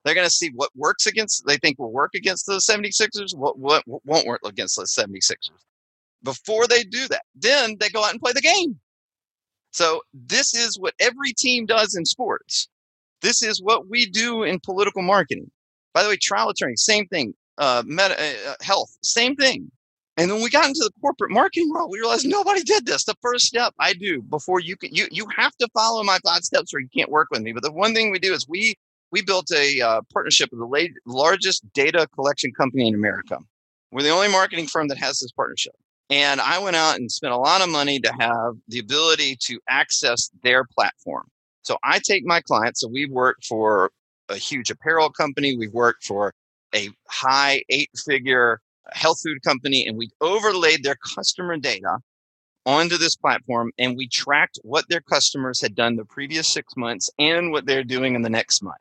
[0.04, 1.46] They're going to see what works against.
[1.46, 3.36] They think will work against the 76ers.
[3.36, 5.50] What what won't work against the 76ers.
[6.24, 8.80] Before they do that, then they go out and play the game.
[9.72, 12.70] So this is what every team does in sports.
[13.22, 15.52] This is what we do in political marketing.
[15.94, 17.34] By the way, trial attorney, same thing.
[17.58, 19.72] Uh, meta, uh, health, same thing.
[20.18, 23.04] And when we got into the corporate marketing world, we realized nobody did this.
[23.04, 26.44] The first step I do before you can, you, you have to follow my five
[26.44, 27.52] steps or you can't work with me.
[27.52, 28.76] But the one thing we do is we,
[29.12, 33.40] we built a uh, partnership with the largest data collection company in America.
[33.92, 35.74] We're the only marketing firm that has this partnership.
[36.10, 39.60] And I went out and spent a lot of money to have the ability to
[39.68, 41.28] access their platform.
[41.64, 42.82] So I take my clients.
[42.82, 43.92] So we've worked for
[44.30, 45.58] a huge apparel company.
[45.58, 46.34] We've worked for
[46.74, 48.60] a high eight figure
[48.94, 51.98] health food company and we overlaid their customer data
[52.66, 57.10] onto this platform and we tracked what their customers had done the previous six months
[57.20, 58.78] and what they're doing in the next month.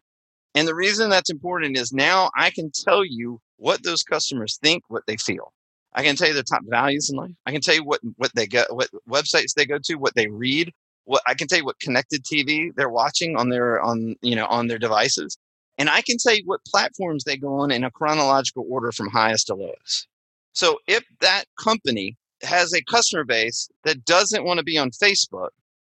[0.54, 4.84] And the reason that's important is now I can tell you what those customers think,
[4.88, 5.52] what they feel.
[5.94, 7.32] I can tell you their top values in life.
[7.46, 10.28] I can tell you what, what they go, what websites they go to, what they
[10.28, 10.72] read,
[11.04, 14.46] what I can tell you what connected TV they're watching on their, on, you know,
[14.46, 15.38] on their devices.
[15.78, 19.08] And I can tell you what platforms they go on in a chronological order from
[19.08, 20.06] highest to lowest.
[20.52, 25.50] So if that company has a customer base that doesn't want to be on Facebook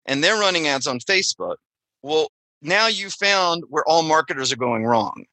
[0.07, 1.57] and they're running ads on Facebook,
[2.03, 2.31] well,
[2.63, 5.25] now you found where all marketers are going wrong.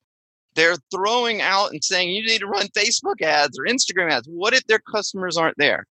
[0.55, 4.27] They're throwing out and saying you need to run Facebook ads or Instagram ads.
[4.27, 5.85] What if their customers aren't there?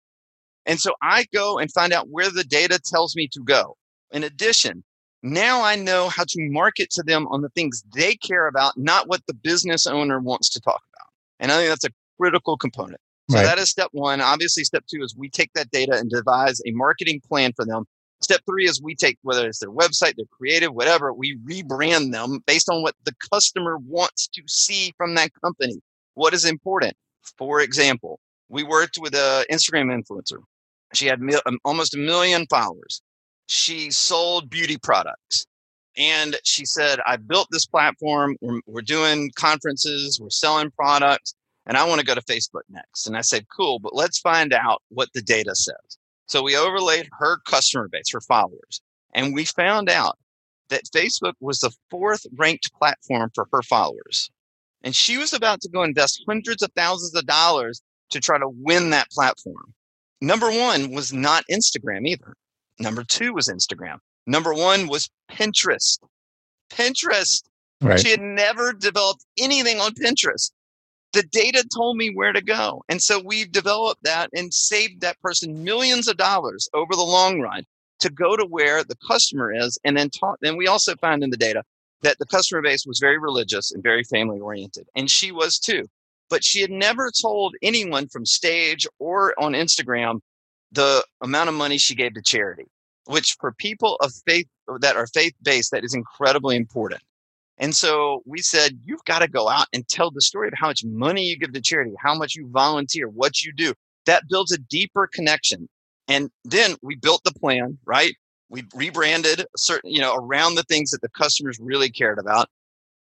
[0.65, 3.77] And so I go and find out where the data tells me to go.
[4.13, 4.83] In addition,
[5.23, 9.09] now I know how to market to them on the things they care about, not
[9.09, 11.09] what the business owner wants to talk about.
[11.41, 13.01] And I think that's a critical component.
[13.31, 13.45] So right.
[13.45, 14.21] that is step one.
[14.21, 17.85] Obviously, step two is we take that data and devise a marketing plan for them.
[18.21, 22.39] Step three is we take whether it's their website, their creative, whatever, we rebrand them
[22.47, 25.81] based on what the customer wants to see from that company.
[26.15, 26.97] What is important?
[27.37, 30.39] For example, we worked with an Instagram influencer.
[30.95, 33.03] She had mil- um, almost a million followers
[33.47, 35.47] she sold beauty products.
[35.97, 38.37] And she said, I built this platform.
[38.43, 41.35] We're, we're doing conferences, we're selling products,
[41.67, 43.07] and I want to go to Facebook next.
[43.07, 45.99] And I said, cool, but let's find out what the data says.
[46.27, 48.83] So we overlaid her customer base, her followers,
[49.15, 50.19] and we found out
[50.69, 54.31] that Facebook was the fourth ranked platform for her followers.
[54.83, 57.81] And she was about to go invest hundreds of thousands of dollars
[58.11, 59.73] to try to win that platform.
[60.21, 62.35] Number one was not Instagram either.
[62.79, 63.99] Number two was Instagram.
[64.27, 65.99] Number one was Pinterest.
[66.71, 67.45] Pinterest.
[67.81, 68.01] Right.
[68.01, 70.51] She had never developed anything on Pinterest.
[71.13, 72.83] The data told me where to go.
[72.89, 77.41] And so we've developed that and saved that person millions of dollars over the long
[77.41, 77.65] run
[78.01, 80.39] to go to where the customer is and then talk.
[80.43, 81.63] And we also found in the data
[82.03, 84.87] that the customer base was very religious and very family oriented.
[84.95, 85.89] And she was too.
[86.29, 90.21] But she had never told anyone from stage or on Instagram
[90.73, 92.67] the amount of money she gave to charity,
[93.07, 94.47] which for people of faith
[94.81, 97.03] that are faith based, that is incredibly important.
[97.59, 100.67] And so we said, you've got to go out and tell the story of how
[100.67, 103.73] much money you give to charity, how much you volunteer, what you do.
[104.05, 105.69] That builds a deeper connection.
[106.07, 108.15] And then we built the plan, right?
[108.49, 112.49] We rebranded certain, you know, around the things that the customers really cared about.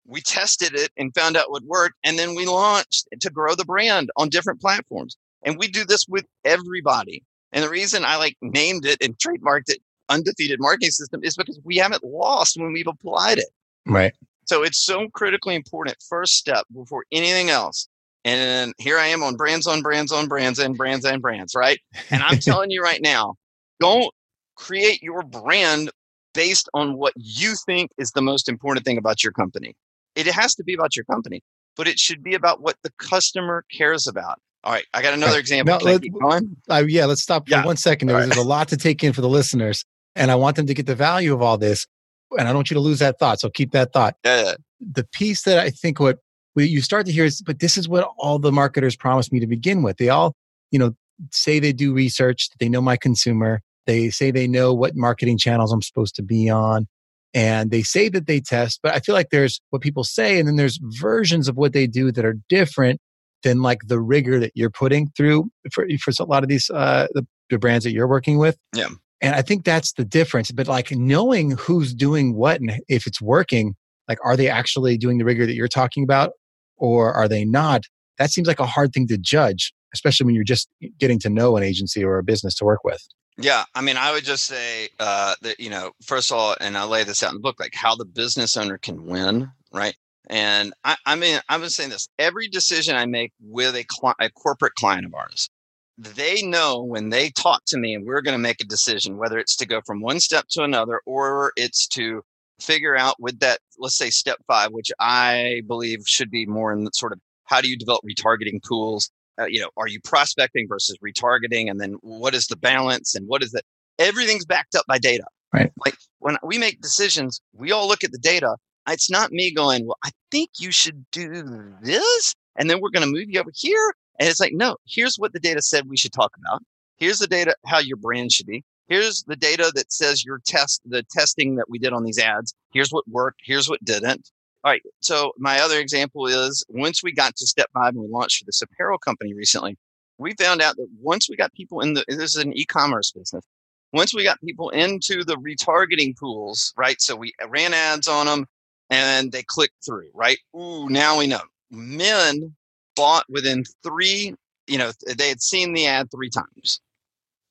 [0.06, 1.94] We tested it and found out what worked.
[2.04, 5.16] And then we launched to grow the brand on different platforms.
[5.44, 7.22] And we do this with everybody.
[7.52, 11.58] And the reason I like named it and trademarked it undefeated marketing system is because
[11.64, 13.48] we haven't lost when we've applied it.
[13.86, 14.12] Right.
[14.44, 15.96] So it's so critically important.
[16.08, 17.88] First step before anything else.
[18.24, 21.78] And here I am on brands on brands on brands and brands and brands, right?
[22.10, 23.36] And I'm telling you right now,
[23.78, 24.12] don't
[24.56, 25.90] create your brand
[26.34, 29.74] based on what you think is the most important thing about your company.
[30.14, 31.42] It has to be about your company,
[31.76, 34.38] but it should be about what the customer cares about.
[34.62, 35.40] All right, I got another Right.
[35.40, 35.74] example.
[35.74, 36.42] I let-?
[36.68, 38.08] Uh, yeah, let's stop for one second.
[38.08, 38.16] There.
[38.18, 38.26] Right.
[38.26, 40.86] There's a lot to take in for the listeners, and I want them to get
[40.86, 41.86] the value of all this.
[42.32, 43.40] And I don't want you to lose that thought.
[43.40, 44.14] So keep that thought.
[44.24, 46.18] Yeah, The piece that I think what
[46.54, 49.40] what you start to hear is, but this is what all the marketers promised me
[49.40, 49.96] to begin with.
[49.98, 50.34] They all,
[50.72, 50.94] you know,
[51.32, 55.72] say they do research, they know my consumer, they say they know what marketing channels
[55.72, 56.86] I'm supposed to be on,
[57.34, 58.80] and they say that they test.
[58.82, 61.86] But I feel like there's what people say, and then there's versions of what they
[61.86, 63.00] do that are different
[63.42, 67.06] than like the rigor that you're putting through for for a lot of these uh,
[67.12, 68.56] the, the brands that you're working with.
[68.74, 68.88] Yeah.
[69.20, 70.50] And I think that's the difference.
[70.50, 73.74] But like knowing who's doing what and if it's working,
[74.08, 76.32] like are they actually doing the rigor that you're talking about
[76.76, 77.84] or are they not?
[78.18, 81.56] That seems like a hard thing to judge, especially when you're just getting to know
[81.56, 83.00] an agency or a business to work with.
[83.38, 86.76] Yeah, I mean, I would just say uh, that you know, first of all, and
[86.76, 89.96] I lay this out in the book, like how the business owner can win, right?
[90.30, 94.14] And I, I mean, I was saying this: every decision I make with a, cli-
[94.18, 95.50] a corporate client of ours,
[95.98, 99.38] they know when they talk to me, and we're going to make a decision, whether
[99.38, 102.22] it's to go from one step to another, or it's to
[102.60, 106.84] figure out with that, let's say, step five, which I believe should be more in
[106.84, 109.10] the sort of how do you develop retargeting pools?
[109.40, 111.70] uh, you know, are you prospecting versus retargeting?
[111.70, 113.64] And then what is the balance and what is it?
[113.98, 115.24] Everything's backed up by data.
[115.52, 115.72] Right.
[115.84, 118.56] Like when we make decisions, we all look at the data.
[118.90, 122.34] It's not me going, well, I think you should do this.
[122.56, 123.94] And then we're going to move you over here.
[124.18, 126.62] And it's like, no, here's what the data said we should talk about.
[126.98, 128.62] Here's the data, how your brand should be.
[128.88, 132.54] Here's the data that says your test, the testing that we did on these ads.
[132.72, 133.40] Here's what worked.
[133.44, 134.30] Here's what didn't.
[134.62, 134.82] All right.
[135.00, 138.44] So my other example is once we got to step five and we launched for
[138.44, 139.78] this apparel company recently,
[140.18, 143.44] we found out that once we got people in the this is an e-commerce business.
[143.92, 147.00] Once we got people into the retargeting pools, right?
[147.00, 148.46] So we ran ads on them
[148.90, 150.38] and they clicked through, right?
[150.54, 151.40] Ooh, now we know.
[151.70, 152.54] Men
[152.96, 154.34] bought within three,
[154.66, 156.80] you know, they had seen the ad three times,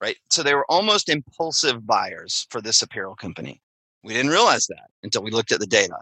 [0.01, 0.17] right?
[0.29, 3.61] So they were almost impulsive buyers for this apparel company.
[4.03, 5.97] We didn't realize that until we looked at the data.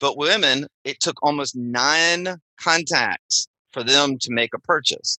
[0.00, 5.18] But women, it took almost nine contacts for them to make a purchase.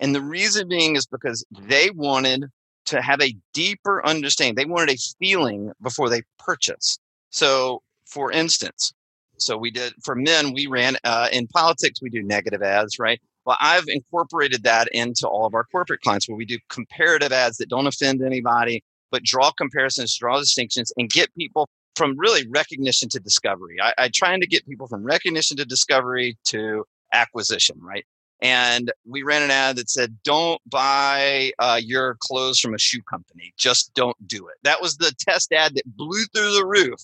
[0.00, 2.46] And the reason being is because they wanted
[2.86, 4.54] to have a deeper understanding.
[4.54, 7.00] They wanted a feeling before they purchased.
[7.30, 8.92] So, for instance,
[9.38, 13.20] so we did for men, we ran uh, in politics, we do negative ads, right?
[13.44, 17.58] Well, I've incorporated that into all of our corporate clients where we do comparative ads
[17.58, 23.08] that don't offend anybody, but draw comparisons, draw distinctions, and get people from really recognition
[23.10, 23.76] to discovery.
[23.80, 28.04] I, I trying to get people from recognition to discovery to acquisition, right?
[28.40, 33.02] And we ran an ad that said, "Don't buy uh, your clothes from a shoe
[33.02, 33.54] company.
[33.56, 36.98] Just don't do it." That was the test ad that blew through the roof,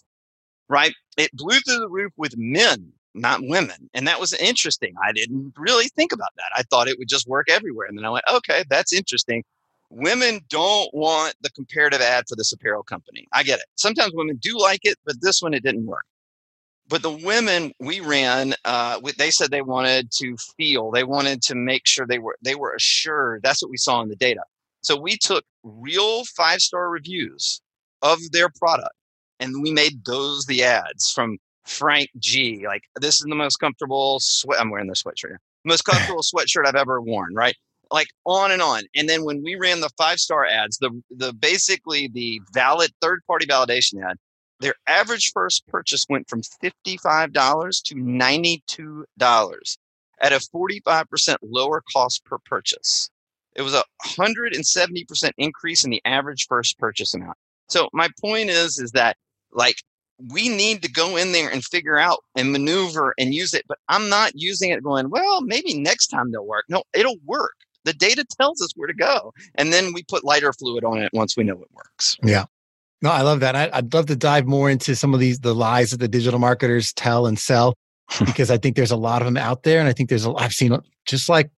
[0.69, 0.93] right?
[1.17, 4.95] It blew through the roof with men, not women, and that was interesting.
[5.03, 6.51] I didn't really think about that.
[6.57, 9.45] I thought it would just work everywhere, and then I went, "Okay, that's interesting."
[9.91, 13.27] Women don't want the comparative ad for this apparel company.
[13.33, 13.67] I get it.
[13.77, 16.07] Sometimes women do like it, but this one it didn't work.
[16.89, 21.55] But the women we ran, uh, they said they wanted to feel, they wanted to
[21.55, 23.43] make sure they were they were assured.
[23.43, 24.43] That's what we saw in the data.
[24.83, 27.63] So we took real five star reviews
[28.03, 28.95] of their product,
[29.41, 32.65] and we made those the ads from Frank G.
[32.67, 34.61] Like this is the most comfortable sweat.
[34.61, 35.37] I'm wearing the sweatshirt.
[35.65, 37.35] Most comfortable sweatshirt I've ever worn.
[37.35, 37.57] Right
[37.91, 38.83] like on and on.
[38.95, 43.21] And then when we ran the five star ads, the the basically the valid third
[43.27, 44.17] party validation ad,
[44.61, 49.79] their average first purchase went from fifty five dollars to ninety two dollars
[50.21, 53.11] at a forty five percent lower cost per purchase.
[53.57, 57.37] It was a hundred and seventy percent increase in the average first purchase amount.
[57.69, 59.17] So my point is, is that
[59.53, 59.77] like
[60.33, 63.65] we need to go in there and figure out and maneuver and use it.
[63.67, 66.67] But I'm not using it going, well, maybe next time they'll work.
[66.69, 70.53] No, it'll work the data tells us where to go and then we put lighter
[70.53, 72.45] fluid on it once we know it works Yeah.
[73.03, 73.57] No, I love that.
[73.57, 76.39] I, I'd love to dive more into some of these the lies that the digital
[76.39, 77.75] marketers tell and sell
[78.27, 80.35] because I think there's a lot of them out there, and I think there's a
[80.35, 81.51] I've seen just like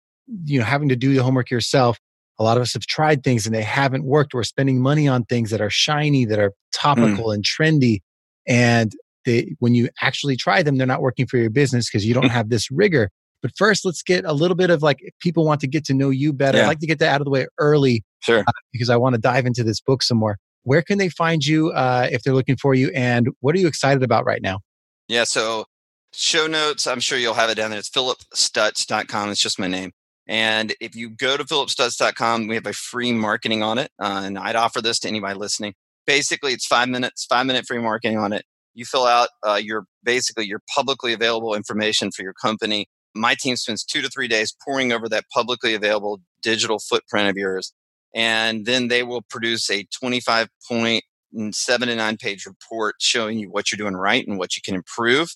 [0.45, 1.97] you know having to do the homework yourself.
[2.39, 4.33] A lot of us have tried things and they haven't worked.
[4.33, 7.99] We're spending money on things that are shiny, that are topical and trendy,
[8.47, 8.91] and
[9.25, 12.29] they, when you actually try them, they're not working for your business because you don't
[12.29, 13.09] have this rigor.
[13.41, 15.93] But first, let's get a little bit of like if people want to get to
[15.93, 16.59] know you better.
[16.59, 18.43] I'd like to get that out of the way early Sure.
[18.47, 20.37] uh, because I want to dive into this book some more.
[20.63, 22.91] Where can they find you uh, if they're looking for you?
[22.93, 24.59] And what are you excited about right now?
[25.07, 25.23] Yeah.
[25.23, 25.65] So
[26.13, 27.79] show notes, I'm sure you'll have it down there.
[27.79, 29.29] It's phillipstutts.com.
[29.31, 29.91] It's just my name.
[30.27, 33.89] And if you go to phillipstutts.com, we have a free marketing on it.
[33.99, 35.73] Uh, and I'd offer this to anybody listening.
[36.05, 38.45] Basically, it's five minutes, five minute free marketing on it.
[38.73, 42.87] You fill out uh, your basically your publicly available information for your company.
[43.13, 47.35] My team spends two to three days pouring over that publicly available digital footprint of
[47.35, 47.73] yours.
[48.15, 53.39] And then they will produce a 25 point and seven to nine page report showing
[53.39, 55.29] you what you're doing right and what you can improve.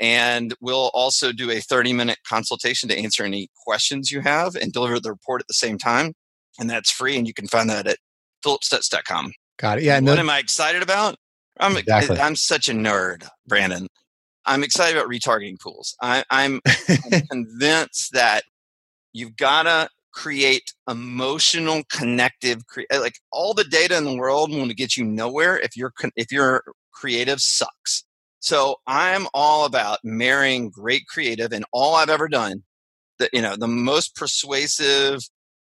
[0.00, 4.72] And we'll also do a 30 minute consultation to answer any questions you have and
[4.72, 6.14] deliver the report at the same time.
[6.58, 7.16] And that's free.
[7.16, 7.98] And you can find that at
[8.44, 9.32] phillipstutts.com.
[9.58, 9.84] Got it.
[9.84, 9.94] Yeah.
[9.96, 11.16] what No, am I excited about?
[11.60, 12.18] I'm, Exactly.
[12.18, 13.88] I'm such a nerd, Brandon.
[14.44, 15.96] I'm excited about retargeting pools.
[16.02, 18.42] I, I'm, I'm convinced that
[19.12, 24.50] you've got to create emotional connective cre- uh, like all the data in the world
[24.50, 26.62] will get you nowhere if your if your
[26.92, 28.04] creative sucks
[28.38, 32.62] so i'm all about marrying great creative and all i've ever done
[33.18, 35.20] the you know the most persuasive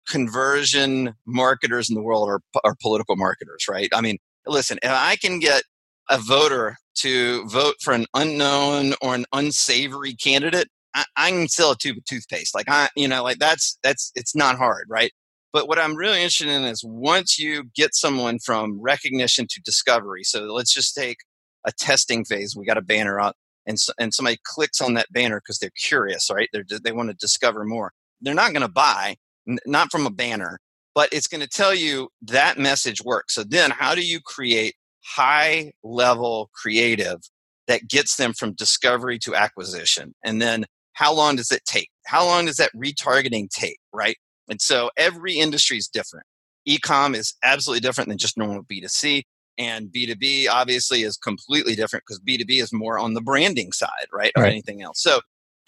[0.08, 5.16] conversion marketers in the world are, are political marketers right i mean listen if i
[5.16, 5.62] can get
[6.10, 11.72] a voter to vote for an unknown or an unsavory candidate I, I can sell
[11.72, 12.54] a tube of toothpaste.
[12.54, 15.12] Like I, you know, like that's that's it's not hard, right?
[15.52, 20.24] But what I'm really interested in is once you get someone from recognition to discovery.
[20.24, 21.18] So let's just take
[21.64, 22.56] a testing phase.
[22.56, 23.36] We got a banner up,
[23.66, 26.48] and and somebody clicks on that banner because they're curious, right?
[26.52, 27.92] They're, they want to discover more.
[28.20, 29.16] They're not going to buy,
[29.48, 30.58] n- not from a banner,
[30.94, 33.34] but it's going to tell you that message works.
[33.34, 37.18] So then, how do you create high level creative
[37.66, 41.88] that gets them from discovery to acquisition, and then how long does it take?
[42.06, 44.16] How long does that retargeting take, right?
[44.48, 46.26] And so every industry is different.
[46.68, 49.22] Ecom is absolutely different than just normal B2C.
[49.58, 54.32] And B2B obviously is completely different because B2B is more on the branding side, right?
[54.36, 54.50] Or Right.
[54.52, 55.00] anything else.
[55.02, 55.20] So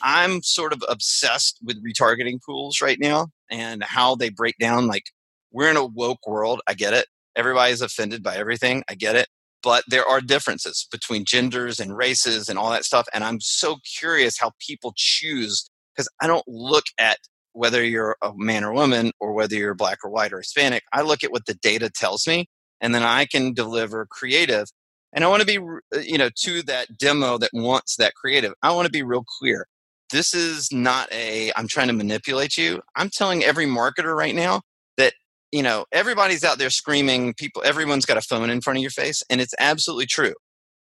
[0.02, 4.86] I'm sort of obsessed with retargeting pools right now and how they break down.
[4.86, 5.04] Like
[5.52, 6.60] we're in a woke world.
[6.66, 7.06] I get it.
[7.34, 8.82] Everybody's offended by everything.
[8.88, 9.28] I get it
[9.66, 13.08] but there are differences between genders and races and all that stuff.
[13.12, 17.18] And I'm so curious how people choose because I don't look at
[17.52, 20.84] whether you're a man or woman or whether you're black or white or Hispanic.
[20.92, 22.46] I look at what the data tells me,
[22.80, 24.68] and then I can deliver creative.
[25.12, 28.52] And I want to be, uh, you know, to that demo that wants that creative.
[28.62, 29.66] I want to be real clear.
[30.10, 32.80] This is not a, I'm trying to manipulate you.
[32.94, 34.62] I'm telling every marketer right now
[34.96, 35.14] that
[35.52, 38.90] you know everybody's out there screaming people everyone's got a phone in front of your
[38.90, 40.34] face and it's absolutely true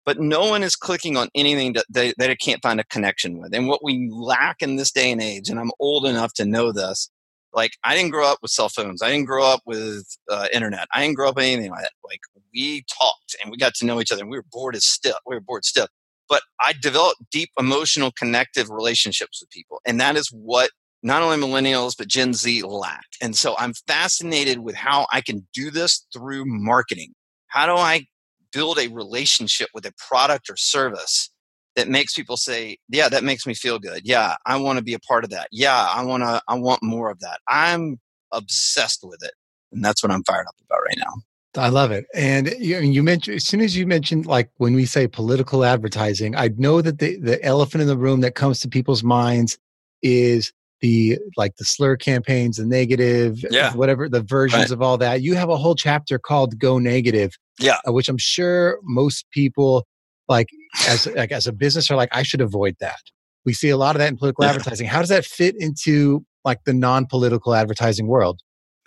[0.06, 3.38] but no one is clicking on anything that they, that it can't find a connection
[3.38, 6.44] with and what we lack in this day and age and i'm old enough to
[6.44, 7.10] know this
[7.52, 10.88] like i didn't grow up with cell phones i didn't grow up with uh, internet
[10.94, 12.20] i didn't grow up with anything like that like
[12.54, 15.14] we talked and we got to know each other and we were bored as stiff
[15.26, 15.88] we were bored stiff
[16.28, 20.70] but i developed deep emotional connective relationships with people and that is what
[21.02, 23.04] not only millennials but Gen Z lack.
[23.22, 27.14] And so I'm fascinated with how I can do this through marketing.
[27.48, 28.06] How do I
[28.52, 31.30] build a relationship with a product or service
[31.76, 34.02] that makes people say, "Yeah, that makes me feel good.
[34.04, 35.48] Yeah, I want to be a part of that.
[35.52, 38.00] Yeah, I want to I want more of that." I'm
[38.32, 39.32] obsessed with it.
[39.72, 41.22] And that's what I'm fired up about right now.
[41.58, 42.06] I love it.
[42.14, 46.34] And you, you mentioned as soon as you mentioned like when we say political advertising,
[46.36, 49.58] I know that the the elephant in the room that comes to people's minds
[50.02, 53.74] is the like the slur campaigns, the negative, Yeah.
[53.74, 54.70] whatever the versions Right.
[54.70, 55.22] of all that.
[55.22, 57.78] You have a whole chapter called "Go Negative," Yeah.
[57.86, 59.86] uh, which I'm sure most people
[60.28, 60.48] like
[60.86, 63.00] as like as a business are like, I should avoid that.
[63.44, 64.50] We see a lot of that in political Yeah.
[64.50, 64.86] advertising.
[64.86, 68.40] How does that fit into like the non-political advertising world?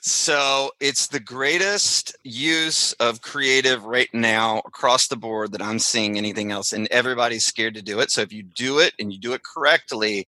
[0.04, 6.18] So it's the greatest use of creative right now across the board that I'm seeing
[6.18, 8.10] anything else, and everybody's scared to do it.
[8.10, 10.28] So if you do it and you do it correctly,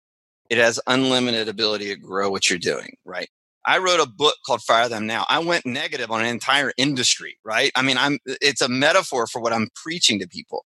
[0.50, 3.28] it has unlimited ability to grow what you're doing, right?
[3.64, 5.24] I wrote a book called Fire Them Now.
[5.28, 7.70] I went negative on an entire industry, right?
[7.76, 10.64] I mean, I'm it's a metaphor for what I'm preaching to people.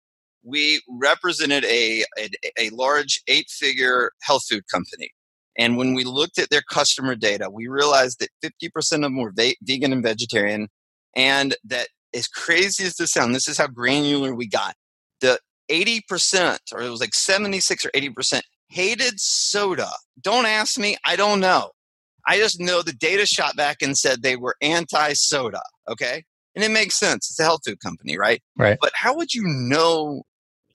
[0.43, 5.11] We represented a a, a large eight-figure health food company.
[5.57, 8.29] And when we looked at their customer data, we realized that
[8.63, 10.69] 50% of them were vegan and vegetarian.
[11.15, 14.75] And that, as crazy as this sounds, this is how granular we got.
[15.21, 15.39] The
[15.69, 19.89] 80%, or it was like 76 or 80%, hated soda.
[20.21, 20.97] Don't ask me.
[21.05, 21.71] I don't know.
[22.27, 25.61] I just know the data shot back and said they were anti soda.
[25.89, 26.23] Okay.
[26.55, 27.29] And it makes sense.
[27.29, 28.41] It's a health food company, right?
[28.57, 28.77] Right.
[28.81, 30.23] But how would you know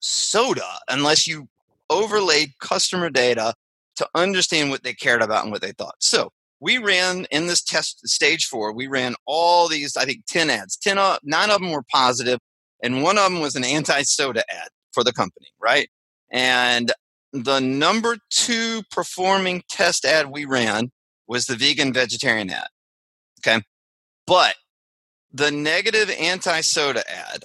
[0.01, 1.49] soda unless you
[1.91, 3.55] overlaid customer data
[3.97, 5.97] to understand what they cared about and what they thought?
[6.01, 6.31] So
[6.61, 10.77] we ran in this test stage four, we ran all these, I think 10 ads,
[10.77, 12.39] 10, uh, nine of them were positive,
[12.83, 15.89] and one of them was an anti soda ad for the company, right?
[16.31, 16.93] And
[17.33, 20.91] the number two performing test ad we ran
[21.27, 22.69] was the vegan vegetarian ad.
[23.41, 23.63] Okay.
[24.27, 24.55] But
[25.33, 27.45] the negative anti soda ad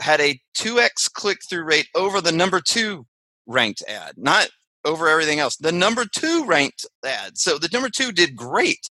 [0.00, 3.06] had a 2x click through rate over the number two
[3.46, 4.48] ranked ad, not
[4.84, 5.56] over everything else.
[5.56, 7.38] The number two ranked ad.
[7.38, 8.88] So the number two did great.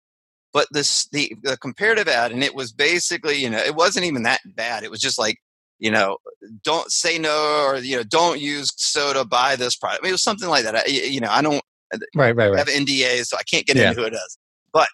[0.53, 4.23] But this the, the comparative ad, and it was basically, you know, it wasn't even
[4.23, 4.83] that bad.
[4.83, 5.37] It was just like,
[5.79, 6.17] you know,
[6.63, 10.01] don't say no or you know, don't use soda, buy this product.
[10.01, 10.75] I mean, it was something like that.
[10.75, 11.61] I, you know, I don't
[11.93, 12.57] uh, right, right, right.
[12.57, 13.89] have NDAs, so I can't get yeah.
[13.89, 14.37] into who it is.
[14.71, 14.87] But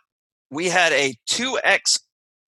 [0.50, 2.00] we had a 2x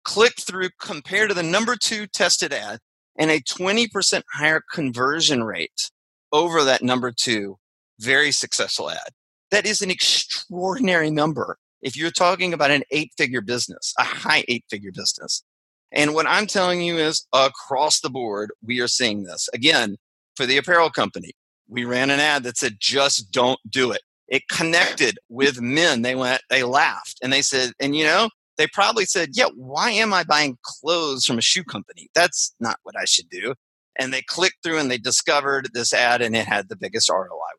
[0.04, 2.78] click through compared to the number two tested ad
[3.16, 5.90] and a 20% higher conversion rate
[6.32, 7.58] over that number two
[8.02, 9.10] very successful ad.
[9.50, 14.44] That is an extraordinary number if you're talking about an eight figure business, a high
[14.48, 15.42] eight figure business.
[15.90, 19.48] And what I'm telling you is across the board, we are seeing this.
[19.52, 19.96] Again,
[20.36, 21.32] for the apparel company,
[21.68, 24.00] we ran an ad that said, just don't do it.
[24.28, 26.02] It connected with men.
[26.02, 29.90] They went, they laughed and they said, and you know, they probably said, yeah, why
[29.90, 32.08] am I buying clothes from a shoe company?
[32.14, 33.54] That's not what I should do.
[33.96, 37.52] And they clicked through and they discovered this ad and it had the biggest ROI.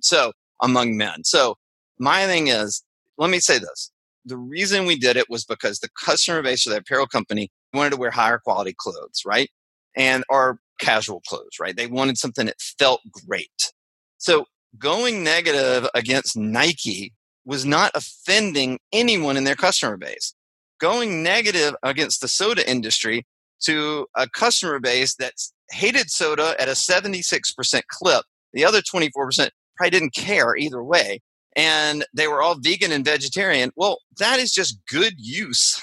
[0.00, 0.32] So
[0.62, 1.24] among men.
[1.24, 1.56] So
[1.98, 2.82] my thing is,
[3.18, 3.90] let me say this.
[4.24, 7.90] The reason we did it was because the customer base of the apparel company wanted
[7.90, 9.48] to wear higher quality clothes, right?
[9.96, 11.76] And or casual clothes, right?
[11.76, 13.72] They wanted something that felt great.
[14.18, 14.46] So
[14.78, 17.12] going negative against Nike
[17.44, 20.34] was not offending anyone in their customer base.
[20.80, 23.24] Going negative against the soda industry
[23.62, 29.90] to a customer base that's hated soda at a 76% clip, the other 24% probably
[29.90, 31.20] didn't care either way.
[31.54, 33.70] And they were all vegan and vegetarian.
[33.76, 35.80] Well, that is just good use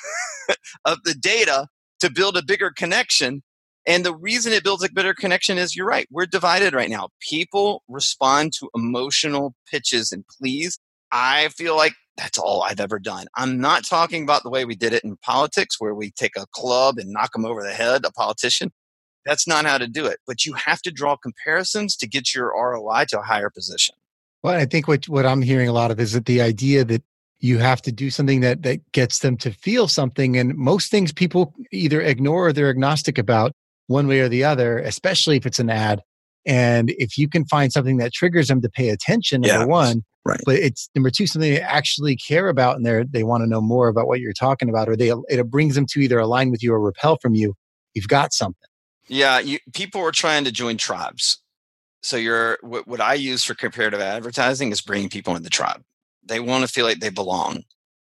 [0.85, 1.67] of the data
[2.01, 3.41] to build a bigger connection
[3.85, 6.07] and the reason it builds a better connection is you're right.
[6.09, 7.09] We're divided right now.
[7.19, 10.79] People respond to emotional pitches and pleas.
[11.11, 13.27] I feel like that's all I've ever done.
[13.35, 16.45] I'm not talking about the way we did it in politics, where we take a
[16.53, 18.71] club and knock them over the head, a politician.
[19.25, 20.19] That's not how to do it.
[20.27, 23.95] But you have to draw comparisons to get your ROI to a higher position.
[24.43, 27.03] Well, I think what, what I'm hearing a lot of is that the idea that
[27.43, 30.37] you have to do something that, that gets them to feel something.
[30.37, 33.51] And most things people either ignore or they're agnostic about
[33.87, 36.01] one way or the other, especially if it's an ad.
[36.45, 40.03] And if you can find something that triggers them to pay attention, number yeah, one,
[40.25, 40.39] right.
[40.45, 43.61] but it's number two, something they actually care about and they they want to know
[43.61, 46.61] more about what you're talking about, or they it brings them to either align with
[46.61, 47.55] you or repel from you.
[47.93, 48.67] You've got something.
[49.07, 51.39] Yeah, you, people are trying to join tribes.
[52.01, 55.83] So you're what, what I use for comparative advertising is bringing people in the tribe.
[56.23, 57.63] They want to feel like they belong.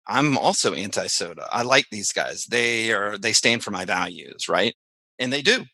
[0.07, 1.49] I'm also anti soda.
[1.53, 2.47] I like these guys.
[2.47, 4.75] They are they stand for my values, right?
[5.21, 5.67] and they do.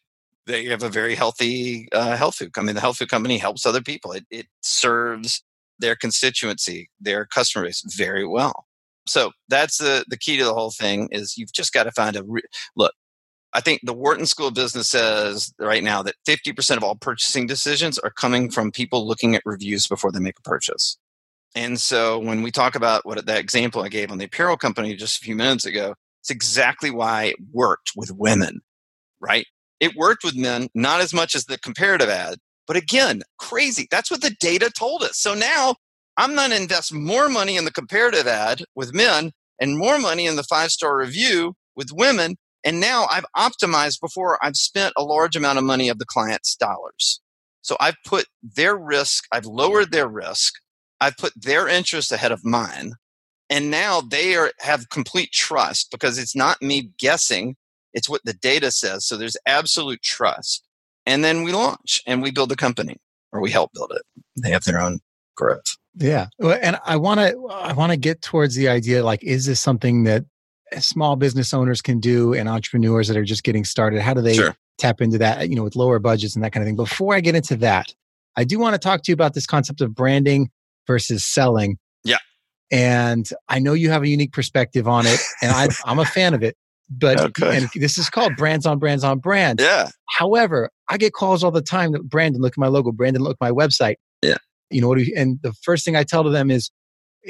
[0.46, 2.52] They have a very healthy uh, health food.
[2.56, 4.12] Mean, the health food company helps other people.
[4.12, 5.42] It, it serves
[5.78, 8.66] their constituency, their customer base very well.
[9.06, 11.08] So that's the the key to the whole thing.
[11.12, 12.42] Is you've just got to find a re-
[12.76, 12.92] look.
[13.56, 17.46] I think the Wharton School of Business says right now that 50% of all purchasing
[17.46, 20.98] decisions are coming from people looking at reviews before they make a purchase.
[21.54, 24.94] And so when we talk about what that example I gave on the apparel company
[24.94, 28.60] just a few minutes ago, it's exactly why it worked with women
[29.20, 29.46] right?
[29.80, 32.38] It worked with men, not as much as the comparative ad.
[32.66, 33.86] But again, crazy.
[33.90, 35.18] That's what the data told us.
[35.18, 35.76] So now
[36.16, 40.26] I'm going to invest more money in the comparative ad with men and more money
[40.26, 42.36] in the five star review with women.
[42.66, 46.56] And now I've optimized before I've spent a large amount of money of the client's
[46.56, 47.20] dollars.
[47.62, 50.54] So I've put their risk, I've lowered their risk,
[51.00, 52.94] I've put their interest ahead of mine.
[53.48, 57.54] And now they are, have complete trust because it's not me guessing
[57.94, 59.06] it's what the data says.
[59.06, 60.66] So there's absolute trust.
[61.06, 62.96] And then we launch and we build the company
[63.32, 64.02] or we help build it.
[64.42, 64.98] They have their own
[65.36, 65.76] growth.
[65.94, 66.26] Yeah.
[66.40, 70.02] And I want to I want to get towards the idea like is this something
[70.04, 70.24] that
[70.78, 74.00] small business owners can do and entrepreneurs that are just getting started?
[74.00, 74.56] How do they sure.
[74.78, 76.76] tap into that, you know, with lower budgets and that kind of thing?
[76.76, 77.94] Before I get into that,
[78.36, 80.50] I do want to talk to you about this concept of branding
[80.86, 81.78] versus selling.
[82.04, 82.18] Yeah.
[82.70, 86.34] And I know you have a unique perspective on it and I I'm a fan
[86.34, 86.56] of it
[86.88, 87.56] but oh, okay.
[87.56, 89.62] and this is called brands on brands on brands.
[89.62, 89.88] Yeah.
[90.08, 92.92] However, I get calls all the time that Brandon, look at my logo.
[92.92, 93.96] Brandon, look at my website.
[94.22, 94.36] Yeah.
[94.70, 94.98] You know what?
[94.98, 96.70] You, and the first thing I tell to them is,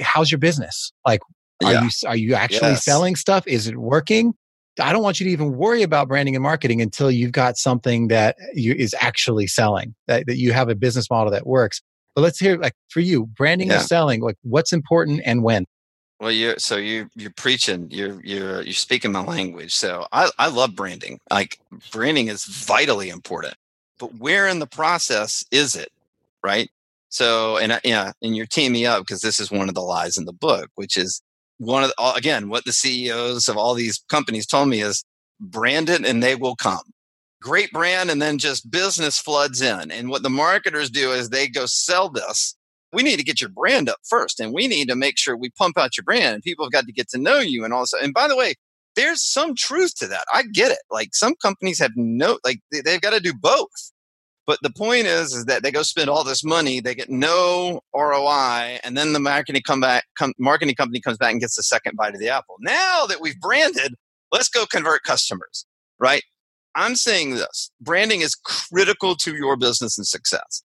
[0.03, 0.93] "How's your business?
[1.07, 1.21] Like,
[1.65, 1.83] are yeah.
[1.83, 2.85] you are you actually yes.
[2.85, 3.47] selling stuff?
[3.47, 4.35] Is it working?
[4.81, 8.09] I don't want you to even worry about branding and marketing until you've got something
[8.09, 9.95] that you, is actually selling.
[10.07, 11.81] That that you have a business model that works.
[12.15, 13.79] But let's hear like for you, branding yeah.
[13.79, 14.21] and selling.
[14.21, 15.67] Like, what's important and when?
[16.21, 19.75] Well, you're so you you're preaching, you're you're you're speaking my language.
[19.75, 21.21] So I I love branding.
[21.31, 21.59] Like
[21.91, 23.55] branding is vitally important.
[23.99, 25.91] But where in the process is it,
[26.43, 26.71] right?
[27.11, 29.83] So and I, yeah, and you're teaming me up because this is one of the
[29.83, 31.23] lies in the book, which is
[31.59, 35.05] one of the, again what the CEOs of all these companies told me is
[35.41, 36.83] brand it and they will come.
[37.43, 39.91] Great brand and then just business floods in.
[39.91, 42.57] And what the marketers do is they go sell this
[42.93, 45.51] we need to get your brand up first and we need to make sure we
[45.51, 47.81] pump out your brand and people have got to get to know you and all
[47.81, 48.55] also and by the way
[48.95, 52.91] there's some truth to that i get it like some companies have no like they,
[52.91, 53.93] have got to do both
[54.47, 57.81] but the point is is that they go spend all this money they get no
[57.95, 61.63] roi and then the marketing come back come, marketing company comes back and gets the
[61.63, 63.95] second bite of the apple now that we've branded
[64.33, 65.67] let's go convert customers
[65.99, 66.23] right
[66.75, 70.63] i'm saying this branding is critical to your business and success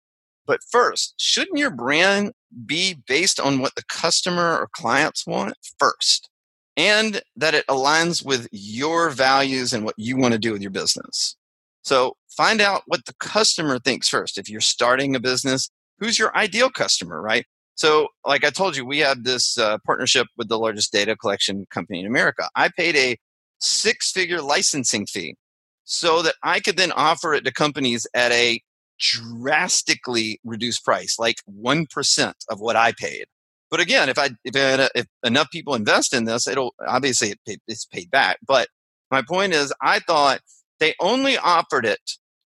[0.46, 2.32] but first, shouldn't your brand
[2.66, 6.28] be based on what the customer or clients want first?
[6.76, 10.72] And that it aligns with your values and what you want to do with your
[10.72, 11.36] business.
[11.84, 14.38] So find out what the customer thinks first.
[14.38, 17.44] If you're starting a business, who's your ideal customer, right?
[17.76, 21.66] So, like I told you, we have this uh, partnership with the largest data collection
[21.70, 22.48] company in America.
[22.54, 23.16] I paid a
[23.58, 25.36] six figure licensing fee
[25.84, 28.60] so that I could then offer it to companies at a
[28.98, 33.26] drastically reduced price, like 1% of what I paid.
[33.70, 37.60] But again, if I if, I, if enough people invest in this, it'll obviously it
[37.66, 38.38] it's paid back.
[38.46, 38.68] But
[39.10, 40.40] my point is, I thought
[40.80, 42.00] they only offered it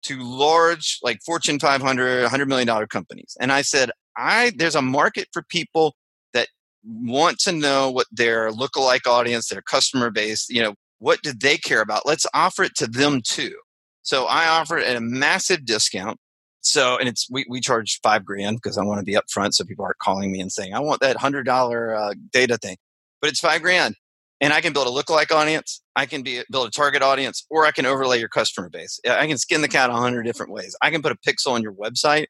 [0.03, 4.81] to large, like Fortune 500, 100 million dollar companies, and I said, I there's a
[4.81, 5.95] market for people
[6.33, 6.47] that
[6.83, 11.57] want to know what their lookalike audience, their customer base, you know, what did they
[11.57, 12.05] care about?
[12.05, 13.55] Let's offer it to them too.
[14.01, 16.17] So I offer it at a massive discount.
[16.61, 19.63] So, and it's we, we charge five grand because I want to be upfront, so
[19.63, 22.77] people aren't calling me and saying I want that hundred dollar uh, data thing.
[23.21, 23.95] But it's five grand,
[24.39, 25.81] and I can build a lookalike audience.
[25.95, 28.99] I can be build a target audience, or I can overlay your customer base.
[29.07, 30.75] I can skin the cat a hundred different ways.
[30.81, 32.27] I can put a pixel on your website,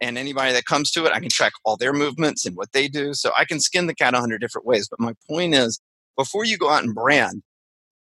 [0.00, 2.88] and anybody that comes to it, I can track all their movements and what they
[2.88, 3.14] do.
[3.14, 4.88] So I can skin the cat a hundred different ways.
[4.88, 5.80] But my point is,
[6.16, 7.42] before you go out and brand,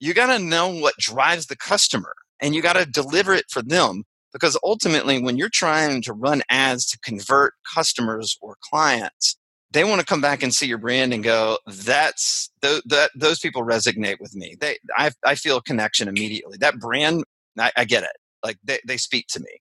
[0.00, 3.62] you got to know what drives the customer, and you got to deliver it for
[3.62, 9.37] them because ultimately, when you're trying to run ads to convert customers or clients,
[9.70, 12.82] they want to come back and see your brand and go, "That's th-
[13.14, 16.56] those people resonate with me." They, I, I feel a connection immediately.
[16.58, 17.24] That brand,
[17.58, 18.16] I, I get it.
[18.42, 19.60] Like they, they speak to me.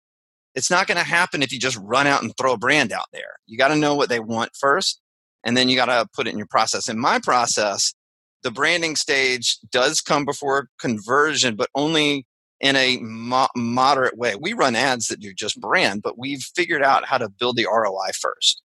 [0.55, 3.07] It's not going to happen if you just run out and throw a brand out
[3.13, 3.37] there.
[3.47, 5.01] You got to know what they want first,
[5.45, 6.89] and then you got to put it in your process.
[6.89, 7.95] In my process,
[8.43, 12.27] the branding stage does come before conversion, but only
[12.61, 14.35] in a mo- moderate way.
[14.41, 17.67] We run ads that do just brand, but we've figured out how to build the
[17.67, 18.63] ROI first.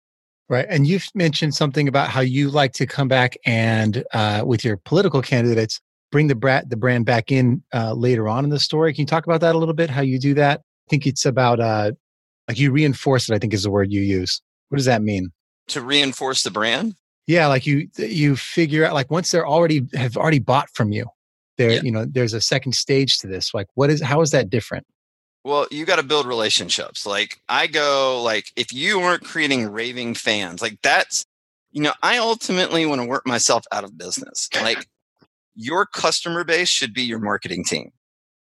[0.49, 0.65] Right.
[0.67, 4.77] And you've mentioned something about how you like to come back and, uh, with your
[4.77, 5.79] political candidates,
[6.11, 8.93] bring the, bra- the brand back in uh, later on in the story.
[8.93, 9.91] Can you talk about that a little bit?
[9.91, 10.61] How you do that?
[10.61, 11.91] I think it's about, uh,
[12.47, 14.41] like you reinforce it, I think is the word you use.
[14.69, 15.29] What does that mean?
[15.67, 16.95] To reinforce the brand?
[17.27, 17.45] Yeah.
[17.45, 21.05] Like you, you figure out, like once they're already, have already bought from you,
[21.59, 21.81] there yeah.
[21.83, 24.87] you know there's a second stage to this like what is how is that different
[25.49, 30.13] well you got to build relationships like i go like if you weren't creating raving
[30.13, 31.25] fans like that's
[31.71, 34.85] you know i ultimately want to work myself out of business like
[35.59, 37.91] your customer base should be your marketing team.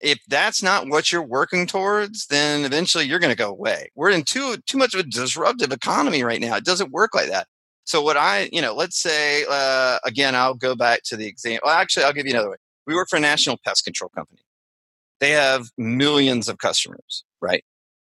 [0.00, 3.90] If that's not what you're working towards then eventually you're going to go away.
[3.94, 6.56] We're in too too much of a disruptive economy right now.
[6.56, 7.46] It doesn't work like that.
[7.84, 11.66] So what i you know let's say uh, again i'll go back to the example
[11.66, 12.56] well, actually i'll give you another way.
[12.86, 14.40] We work for a national pest control company.
[15.20, 17.64] They have millions of customers, right?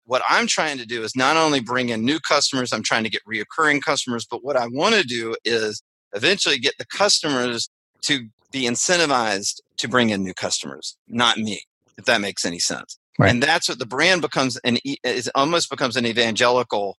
[0.04, 3.10] What I'm trying to do is not only bring in new customers, I'm trying to
[3.10, 5.82] get reoccurring customers, but what I want to do is
[6.12, 7.68] eventually get the customers
[8.02, 11.62] to be incentivized to bring in new customers, not me,
[11.96, 12.98] if that makes any sense.
[13.18, 13.30] Right.
[13.30, 16.96] And that's what the brand becomes an it almost becomes an evangelical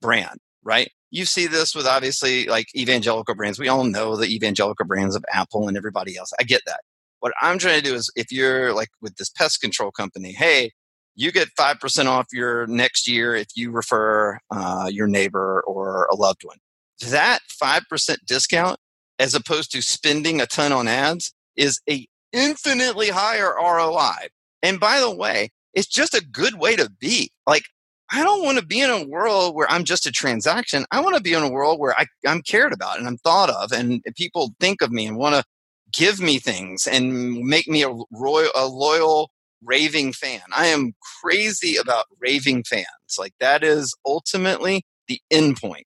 [0.00, 0.90] brand, right?
[1.10, 3.58] You see this with obviously like evangelical brands.
[3.58, 6.32] We all know the evangelical brands of Apple and everybody else.
[6.38, 6.80] I get that.
[7.24, 10.72] What I'm trying to do is if you're like with this pest control company, hey,
[11.14, 16.16] you get 5% off your next year if you refer uh, your neighbor or a
[16.16, 16.58] loved one.
[17.08, 18.78] That 5% discount,
[19.18, 24.28] as opposed to spending a ton on ads, is a infinitely higher ROI.
[24.62, 27.30] And by the way, it's just a good way to be.
[27.46, 27.64] Like,
[28.12, 30.84] I don't want to be in a world where I'm just a transaction.
[30.90, 33.48] I want to be in a world where I, I'm cared about and I'm thought
[33.48, 35.44] of, and people think of me and want to
[35.96, 39.30] give me things and make me a royal, a loyal
[39.62, 40.40] raving fan.
[40.54, 40.92] I am
[41.22, 42.86] crazy about raving fans.
[43.18, 45.86] Like that is ultimately the end point.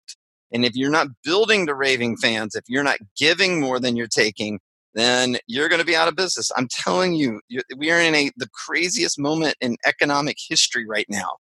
[0.51, 4.07] And if you're not building the raving fans, if you're not giving more than you're
[4.07, 4.59] taking,
[4.93, 6.51] then you're going to be out of business.
[6.55, 7.41] I'm telling you,
[7.75, 11.37] we are in a, the craziest moment in economic history right now.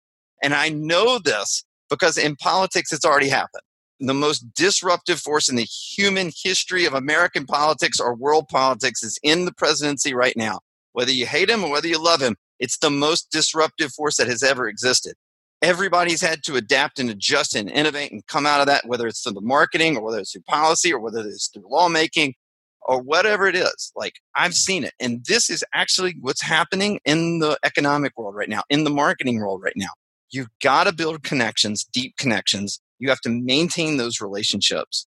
[0.41, 3.63] And I know this because in politics, it's already happened.
[4.03, 9.19] The most disruptive force in the human history of American politics or world politics is
[9.21, 10.59] in the presidency right now.
[10.93, 14.27] Whether you hate him or whether you love him, it's the most disruptive force that
[14.27, 15.13] has ever existed
[15.61, 19.21] everybody's had to adapt and adjust and innovate and come out of that, whether it's
[19.21, 22.33] through the marketing or whether it's through policy or whether it's through lawmaking
[22.81, 23.91] or whatever it is.
[23.95, 24.93] Like I've seen it.
[24.99, 29.39] And this is actually what's happening in the economic world right now, in the marketing
[29.39, 29.89] world right now.
[30.31, 32.79] You've got to build connections, deep connections.
[33.01, 35.07] You have to maintain those relationships.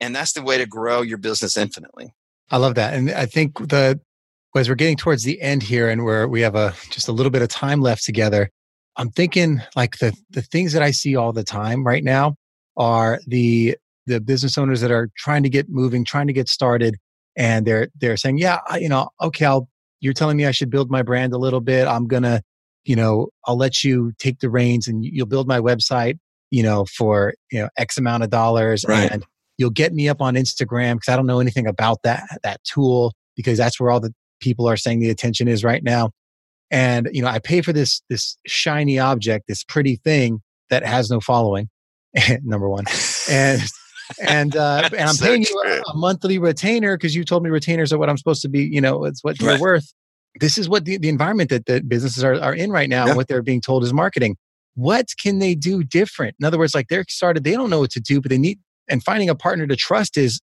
[0.00, 2.14] And that's the way to grow your business infinitely.
[2.50, 2.94] I love that.
[2.94, 4.00] And I think the
[4.56, 7.30] as we're getting towards the end here and where we have a just a little
[7.30, 8.50] bit of time left together,
[8.96, 12.36] I'm thinking like the the things that I see all the time right now
[12.76, 13.76] are the
[14.06, 16.96] the business owners that are trying to get moving, trying to get started,
[17.36, 19.68] and they're they're saying, yeah, you know, okay, I'll.
[20.00, 21.88] You're telling me I should build my brand a little bit.
[21.88, 22.42] I'm gonna,
[22.84, 26.18] you know, I'll let you take the reins and you'll build my website,
[26.54, 29.10] you know, for you know X amount of dollars, right.
[29.10, 29.26] and
[29.58, 33.12] you'll get me up on Instagram because I don't know anything about that that tool
[33.34, 36.10] because that's where all the people are saying the attention is right now.
[36.70, 40.40] And you know i pay for this this shiny object this pretty thing
[40.70, 41.68] that has no following
[42.42, 42.84] number one.
[43.28, 43.60] And
[44.22, 47.48] and uh and i'm so paying you a, a, monthly retainer because you told me
[47.48, 49.92] retainers are what i'm supposed to be you know it's what you're worth.
[50.40, 53.14] This is what the, the environment that, that businesses are, are in right now yeah.
[53.14, 54.36] what they're being told is marketing
[54.74, 56.36] what can they do different?
[56.40, 58.58] In other words like they're started they don't know what to do but they need
[58.88, 60.40] and finding a partner to trust is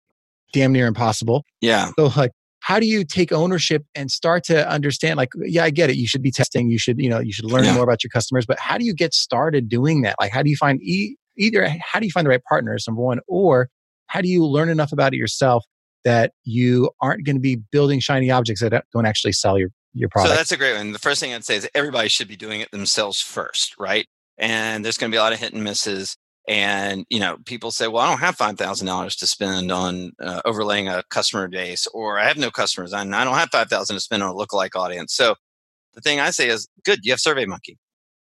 [0.54, 1.46] damn near impossible.
[1.62, 1.92] Yeah.
[1.98, 5.90] So like how do you take ownership and start to understand like yeah i get
[5.90, 7.74] it you should be testing you should you know you should learn yeah.
[7.74, 10.16] more about your customers but how do you get started doing that?
[10.20, 13.02] Like how do you find e- either how do you find the right partners number
[13.02, 13.70] one or
[14.08, 15.66] how do you learn enough about it yourself
[16.04, 20.10] that you aren't going to be building shiny objects that don't actually sell your your
[20.10, 20.32] product?
[20.32, 20.92] so that's a great one.
[20.92, 24.08] The first thing i'd say is everybody should be doing it themselves first right
[24.42, 26.18] and there's going to be a lot of hit and misses
[26.48, 30.89] and you know people say well i don't have $5000 to spend on uh, overlaying
[30.89, 34.24] a customer base or i have no customers and i don't have 5000 to spend
[34.24, 35.14] on a lookalike audience.
[35.16, 35.36] So
[35.94, 37.78] the thing i say is good you have surveymonkey.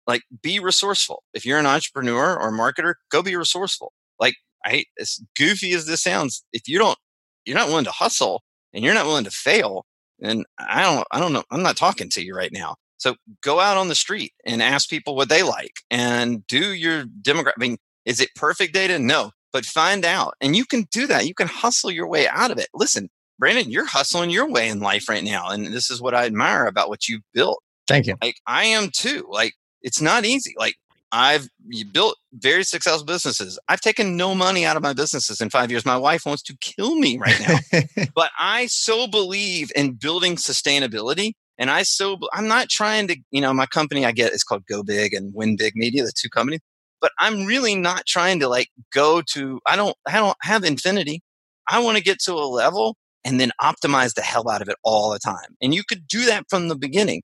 [0.06, 1.24] Like be resourceful.
[1.34, 3.92] If you're an entrepreneur or marketer go be resourceful.
[4.20, 6.98] Like i as goofy as this sounds if you don't
[7.44, 8.42] you're not willing to hustle
[8.74, 9.84] and you're not willing to fail
[10.20, 13.60] then i don't i don't know i'm not talking to you right now so go
[13.60, 17.52] out on the street and ask people what they like and do your demographic.
[17.56, 18.98] I mean, is it perfect data?
[18.98, 20.34] No, but find out.
[20.40, 21.26] And you can do that.
[21.26, 22.68] You can hustle your way out of it.
[22.74, 25.48] Listen, Brandon, you're hustling your way in life right now.
[25.48, 27.62] And this is what I admire about what you've built.
[27.86, 28.16] Thank you.
[28.22, 29.26] Like I am too.
[29.30, 30.54] Like it's not easy.
[30.58, 30.76] Like
[31.12, 31.48] I've
[31.92, 33.58] built very successful businesses.
[33.68, 35.86] I've taken no money out of my businesses in five years.
[35.86, 37.80] My wife wants to kill me right now.
[38.14, 41.32] but I so believe in building sustainability.
[41.58, 44.66] And I so, I'm not trying to, you know, my company I get is called
[44.66, 46.60] Go Big and Win Big Media, the two companies
[47.00, 51.22] but I'm really not trying to like go to, I don't, I don't have infinity.
[51.68, 54.76] I want to get to a level and then optimize the hell out of it
[54.82, 55.56] all the time.
[55.60, 57.22] And you could do that from the beginning.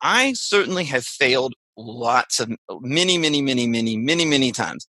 [0.00, 4.86] I certainly have failed lots of uh, many, many, many, many, many, many times.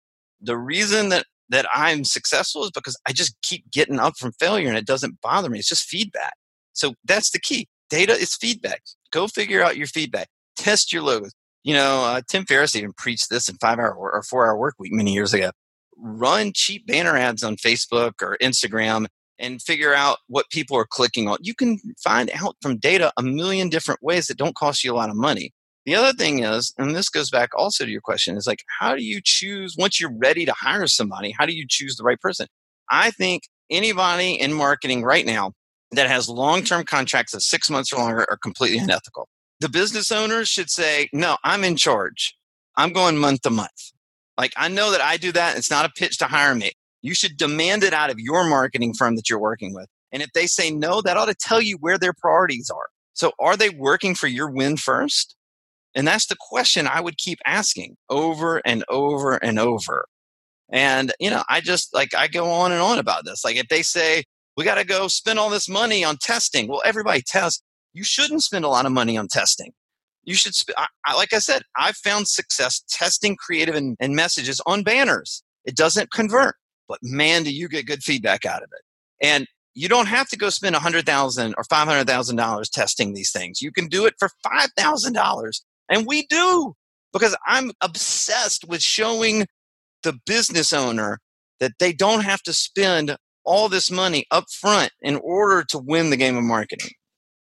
[0.41, 4.68] The reason that that I'm successful is because I just keep getting up from failure
[4.68, 5.61] and it doesn't bother me.
[5.61, 6.34] It's just feedback.
[6.72, 7.68] So that's the key.
[7.91, 8.82] Data is feedback.
[9.12, 10.28] Go figure out your feedback.
[10.57, 11.32] Test your logos
[11.66, 14.76] you know, uh, Tim Ferriss even preached this in five hour or four hour work
[14.78, 15.51] week many years ago.
[15.97, 19.07] Run cheap banner ads on Facebook or Instagram
[19.41, 21.39] and figure out what people are clicking on.
[21.41, 24.95] You can find out from data a million different ways that don't cost you a
[24.95, 25.51] lot of money.
[25.87, 28.95] The other thing is, and this goes back also to your question, is like, how
[28.95, 31.34] do you choose once you're ready to hire somebody?
[31.37, 32.47] How do you choose the right person?
[32.91, 35.51] I think anybody in marketing right now
[35.93, 39.28] that has long term contracts of six months or longer are completely unethical
[39.61, 42.37] the business owners should say, no, I'm in charge.
[42.76, 43.93] I'm going month to month.
[44.37, 45.57] Like I know that I do that.
[45.57, 46.72] It's not a pitch to hire me.
[47.03, 49.89] You should demand it out of your marketing firm that you're working with.
[50.12, 52.89] And if they say no, that ought to tell you where their priorities are.
[53.14, 55.34] So are they working for your win first?
[55.95, 60.07] And that's the question I would keep asking over and over and over.
[60.68, 63.45] And, you know, I just like, I go on and on about this.
[63.45, 64.24] Like if they say,
[64.57, 66.68] we got to go spend all this money on testing.
[66.68, 67.62] Well, everybody tests
[67.96, 69.72] you shouldn't spend a lot of money on testing.
[70.24, 74.14] You should, sp- I, I, like I said, I've found success testing creative and, and
[74.14, 75.42] messages on banners.
[75.64, 76.57] It doesn't convert,
[76.88, 79.26] but man, do you get good feedback out of it.
[79.26, 83.62] And you don't have to go spend a 100,000 or $500,000 testing these things.
[83.62, 85.61] You can do it for $5,000.
[85.88, 86.74] And we do
[87.14, 89.46] because I'm obsessed with showing
[90.02, 91.18] the business owner
[91.61, 93.16] that they don't have to spend
[93.47, 96.90] all this money up front in order to win the game of marketing.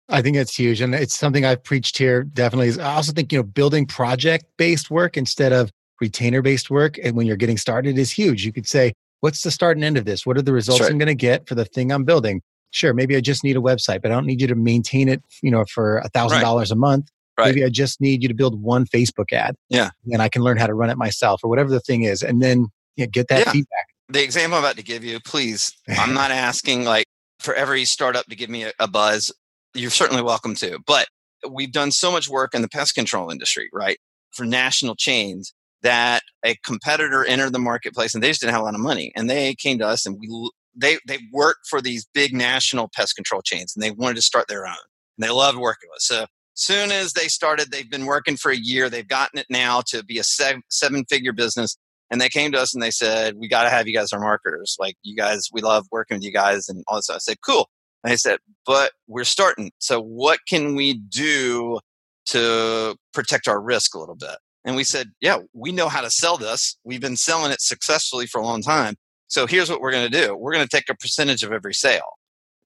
[0.09, 0.81] I think that's huge.
[0.81, 2.81] And it's something I've preached here definitely.
[2.81, 5.71] I also think, you know, building project based work instead of
[6.01, 6.99] retainer based work.
[7.03, 8.45] And when you're getting started is huge.
[8.45, 10.27] You could say, what's the start and end of this?
[10.27, 10.91] What are the results right.
[10.91, 12.43] I'm going to get for the thing I'm building?
[12.73, 15.23] Sure, maybe I just need a website, but I don't need you to maintain it,
[15.43, 17.09] you know, for a thousand dollars a month.
[17.39, 17.47] Right.
[17.47, 19.57] Maybe I just need you to build one Facebook ad.
[19.69, 19.91] Yeah.
[20.13, 22.23] And I can learn how to run it myself or whatever the thing is.
[22.23, 22.67] And then
[22.97, 23.53] you know, get that yeah.
[23.53, 23.94] feedback.
[24.09, 27.07] The example I'm about to give you, please, I'm not asking like
[27.41, 29.33] for every startup to give me a, a buzz.
[29.75, 30.79] You're certainly welcome to.
[30.87, 31.09] But
[31.51, 33.99] we've done so much work in the pest control industry, right?
[34.33, 35.53] For national chains
[35.83, 39.13] that a competitor entered the marketplace and they just didn't have a lot of money.
[39.15, 43.15] And they came to us and we they they worked for these big national pest
[43.15, 44.75] control chains and they wanted to start their own.
[45.17, 46.07] And they loved working with us.
[46.07, 48.89] So soon as they started, they've been working for a year.
[48.89, 51.77] They've gotten it now to be a seven figure business.
[52.11, 54.21] And they came to us and they said, We got to have you guys our
[54.21, 54.77] marketers.
[54.79, 57.17] Like, you guys, we love working with you guys and all this stuff.
[57.17, 57.69] I said, Cool.
[58.03, 59.73] And I said, But we're starting.
[59.79, 61.81] So, what can we do
[62.27, 64.37] to protect our risk a little bit?
[64.65, 66.77] And we said, Yeah, we know how to sell this.
[66.85, 68.97] We've been selling it successfully for a long time.
[69.29, 71.75] So, here's what we're going to do we're going to take a percentage of every
[71.75, 72.19] sale.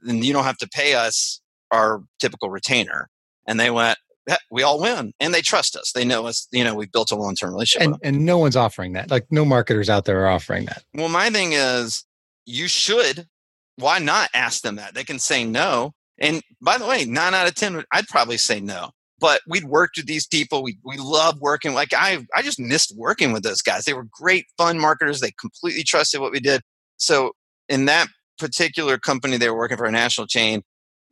[0.03, 3.09] And you don't have to pay us our typical retainer.
[3.47, 3.99] And they went,
[4.51, 5.93] we all win and they trust us.
[5.93, 7.87] They know us, you know, we've built a long term relationship.
[7.87, 9.11] And, and no one's offering that.
[9.11, 10.83] Like no marketers out there are offering that.
[10.95, 12.05] Well, my thing is
[12.45, 13.27] you should,
[13.77, 14.95] why not ask them that?
[14.95, 15.93] They can say no.
[16.19, 18.91] And by the way, nine out of 10, I'd probably say no.
[19.21, 20.63] But we'd worked with these people.
[20.63, 21.75] We, we love working.
[21.75, 23.85] Like I, I just missed working with those guys.
[23.85, 25.21] They were great, fun marketers.
[25.21, 26.63] They completely trusted what we did.
[26.99, 27.33] So
[27.69, 28.07] in that
[28.39, 30.63] particular company, they were working for a national chain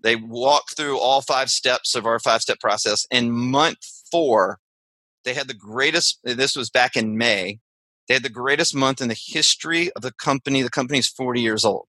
[0.02, 3.06] they walked through all five steps of our five step process.
[3.10, 3.78] In month
[4.10, 4.58] four,
[5.24, 7.58] they had the greatest, this was back in May,
[8.08, 10.62] they had the greatest month in the history of the company.
[10.62, 11.86] The company's 40 years old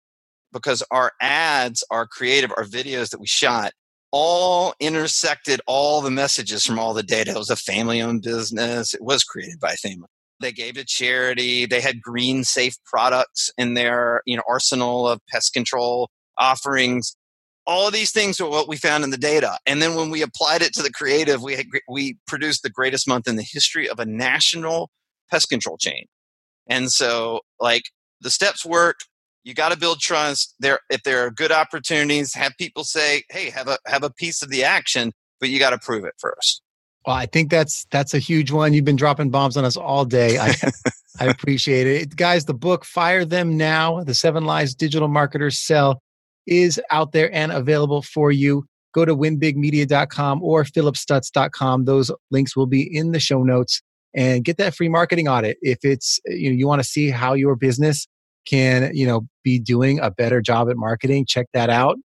[0.52, 3.74] because our ads, our creative, our videos that we shot
[4.12, 7.32] all intersected all the messages from all the data.
[7.32, 8.94] It was a family owned business.
[8.94, 10.08] It was created by a family.
[10.40, 11.66] They gave to charity.
[11.66, 17.16] They had green safe products in their, you know, arsenal of pest control offerings
[17.68, 19.60] all of these things are what we found in the data.
[19.66, 23.08] And then when we applied it to the creative we had, we produced the greatest
[23.08, 24.90] month in the history of a national
[25.30, 26.06] pest control chain.
[26.68, 27.84] And so like
[28.22, 29.02] the steps work.
[29.44, 30.56] You got to build trust.
[30.60, 34.42] There if there are good opportunities have people say hey have a have a piece
[34.42, 36.62] of the action but you got to prove it first.
[37.06, 38.74] Well i think that's that's a huge one.
[38.74, 40.38] You've been dropping bombs on us all day.
[40.38, 40.54] I
[41.20, 42.16] i appreciate it.
[42.18, 46.02] Guys the book fire them now the seven lies digital marketers sell
[46.48, 48.66] is out there and available for you.
[48.94, 51.86] Go to winbigmedia.com or phillipstutts.com.
[51.86, 53.82] Those links will be in the show notes
[54.16, 55.58] and get that free marketing audit.
[55.62, 58.08] If it's, you know, you want to see how your business
[58.48, 61.98] can, you know, be doing a better job at marketing, check that out.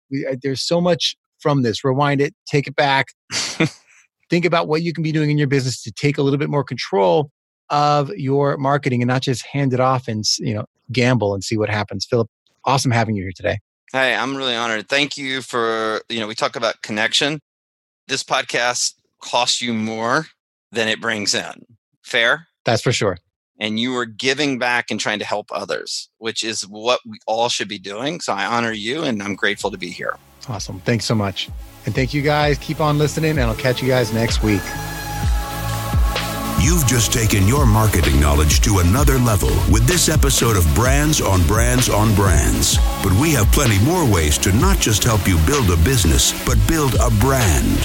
[0.42, 1.84] There's so much from this.
[1.84, 3.08] Rewind it, take it back.
[4.30, 6.50] Think about what you can be doing in your business to take a little bit
[6.50, 7.30] more control
[7.70, 11.58] of your marketing and not just hand it off and, you know, gamble and see
[11.58, 12.06] what happens.
[12.10, 12.28] Phillip,
[12.66, 13.60] awesome having you here today.
[13.94, 14.88] Hey, I'm really honored.
[14.88, 17.42] Thank you for, you know, we talk about connection.
[18.08, 20.28] This podcast costs you more
[20.72, 21.66] than it brings in.
[22.02, 22.48] Fair?
[22.64, 23.18] That's for sure.
[23.60, 27.50] And you are giving back and trying to help others, which is what we all
[27.50, 28.22] should be doing.
[28.22, 30.16] So I honor you and I'm grateful to be here.
[30.48, 30.80] Awesome.
[30.80, 31.50] Thanks so much.
[31.86, 32.58] And thank you guys.
[32.60, 34.62] Keep on listening, and I'll catch you guys next week.
[36.62, 41.46] You've just taken your marketing knowledge to another level with this episode of Brands on
[41.48, 42.78] Brands on Brands.
[43.02, 46.60] But we have plenty more ways to not just help you build a business, but
[46.68, 47.80] build a brand.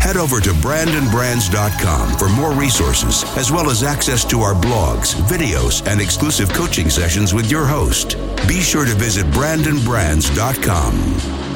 [0.00, 5.86] Head over to brandonbrands.com for more resources, as well as access to our blogs, videos,
[5.86, 8.16] and exclusive coaching sessions with your host.
[8.46, 11.49] Be sure to visit brandonbrands.com.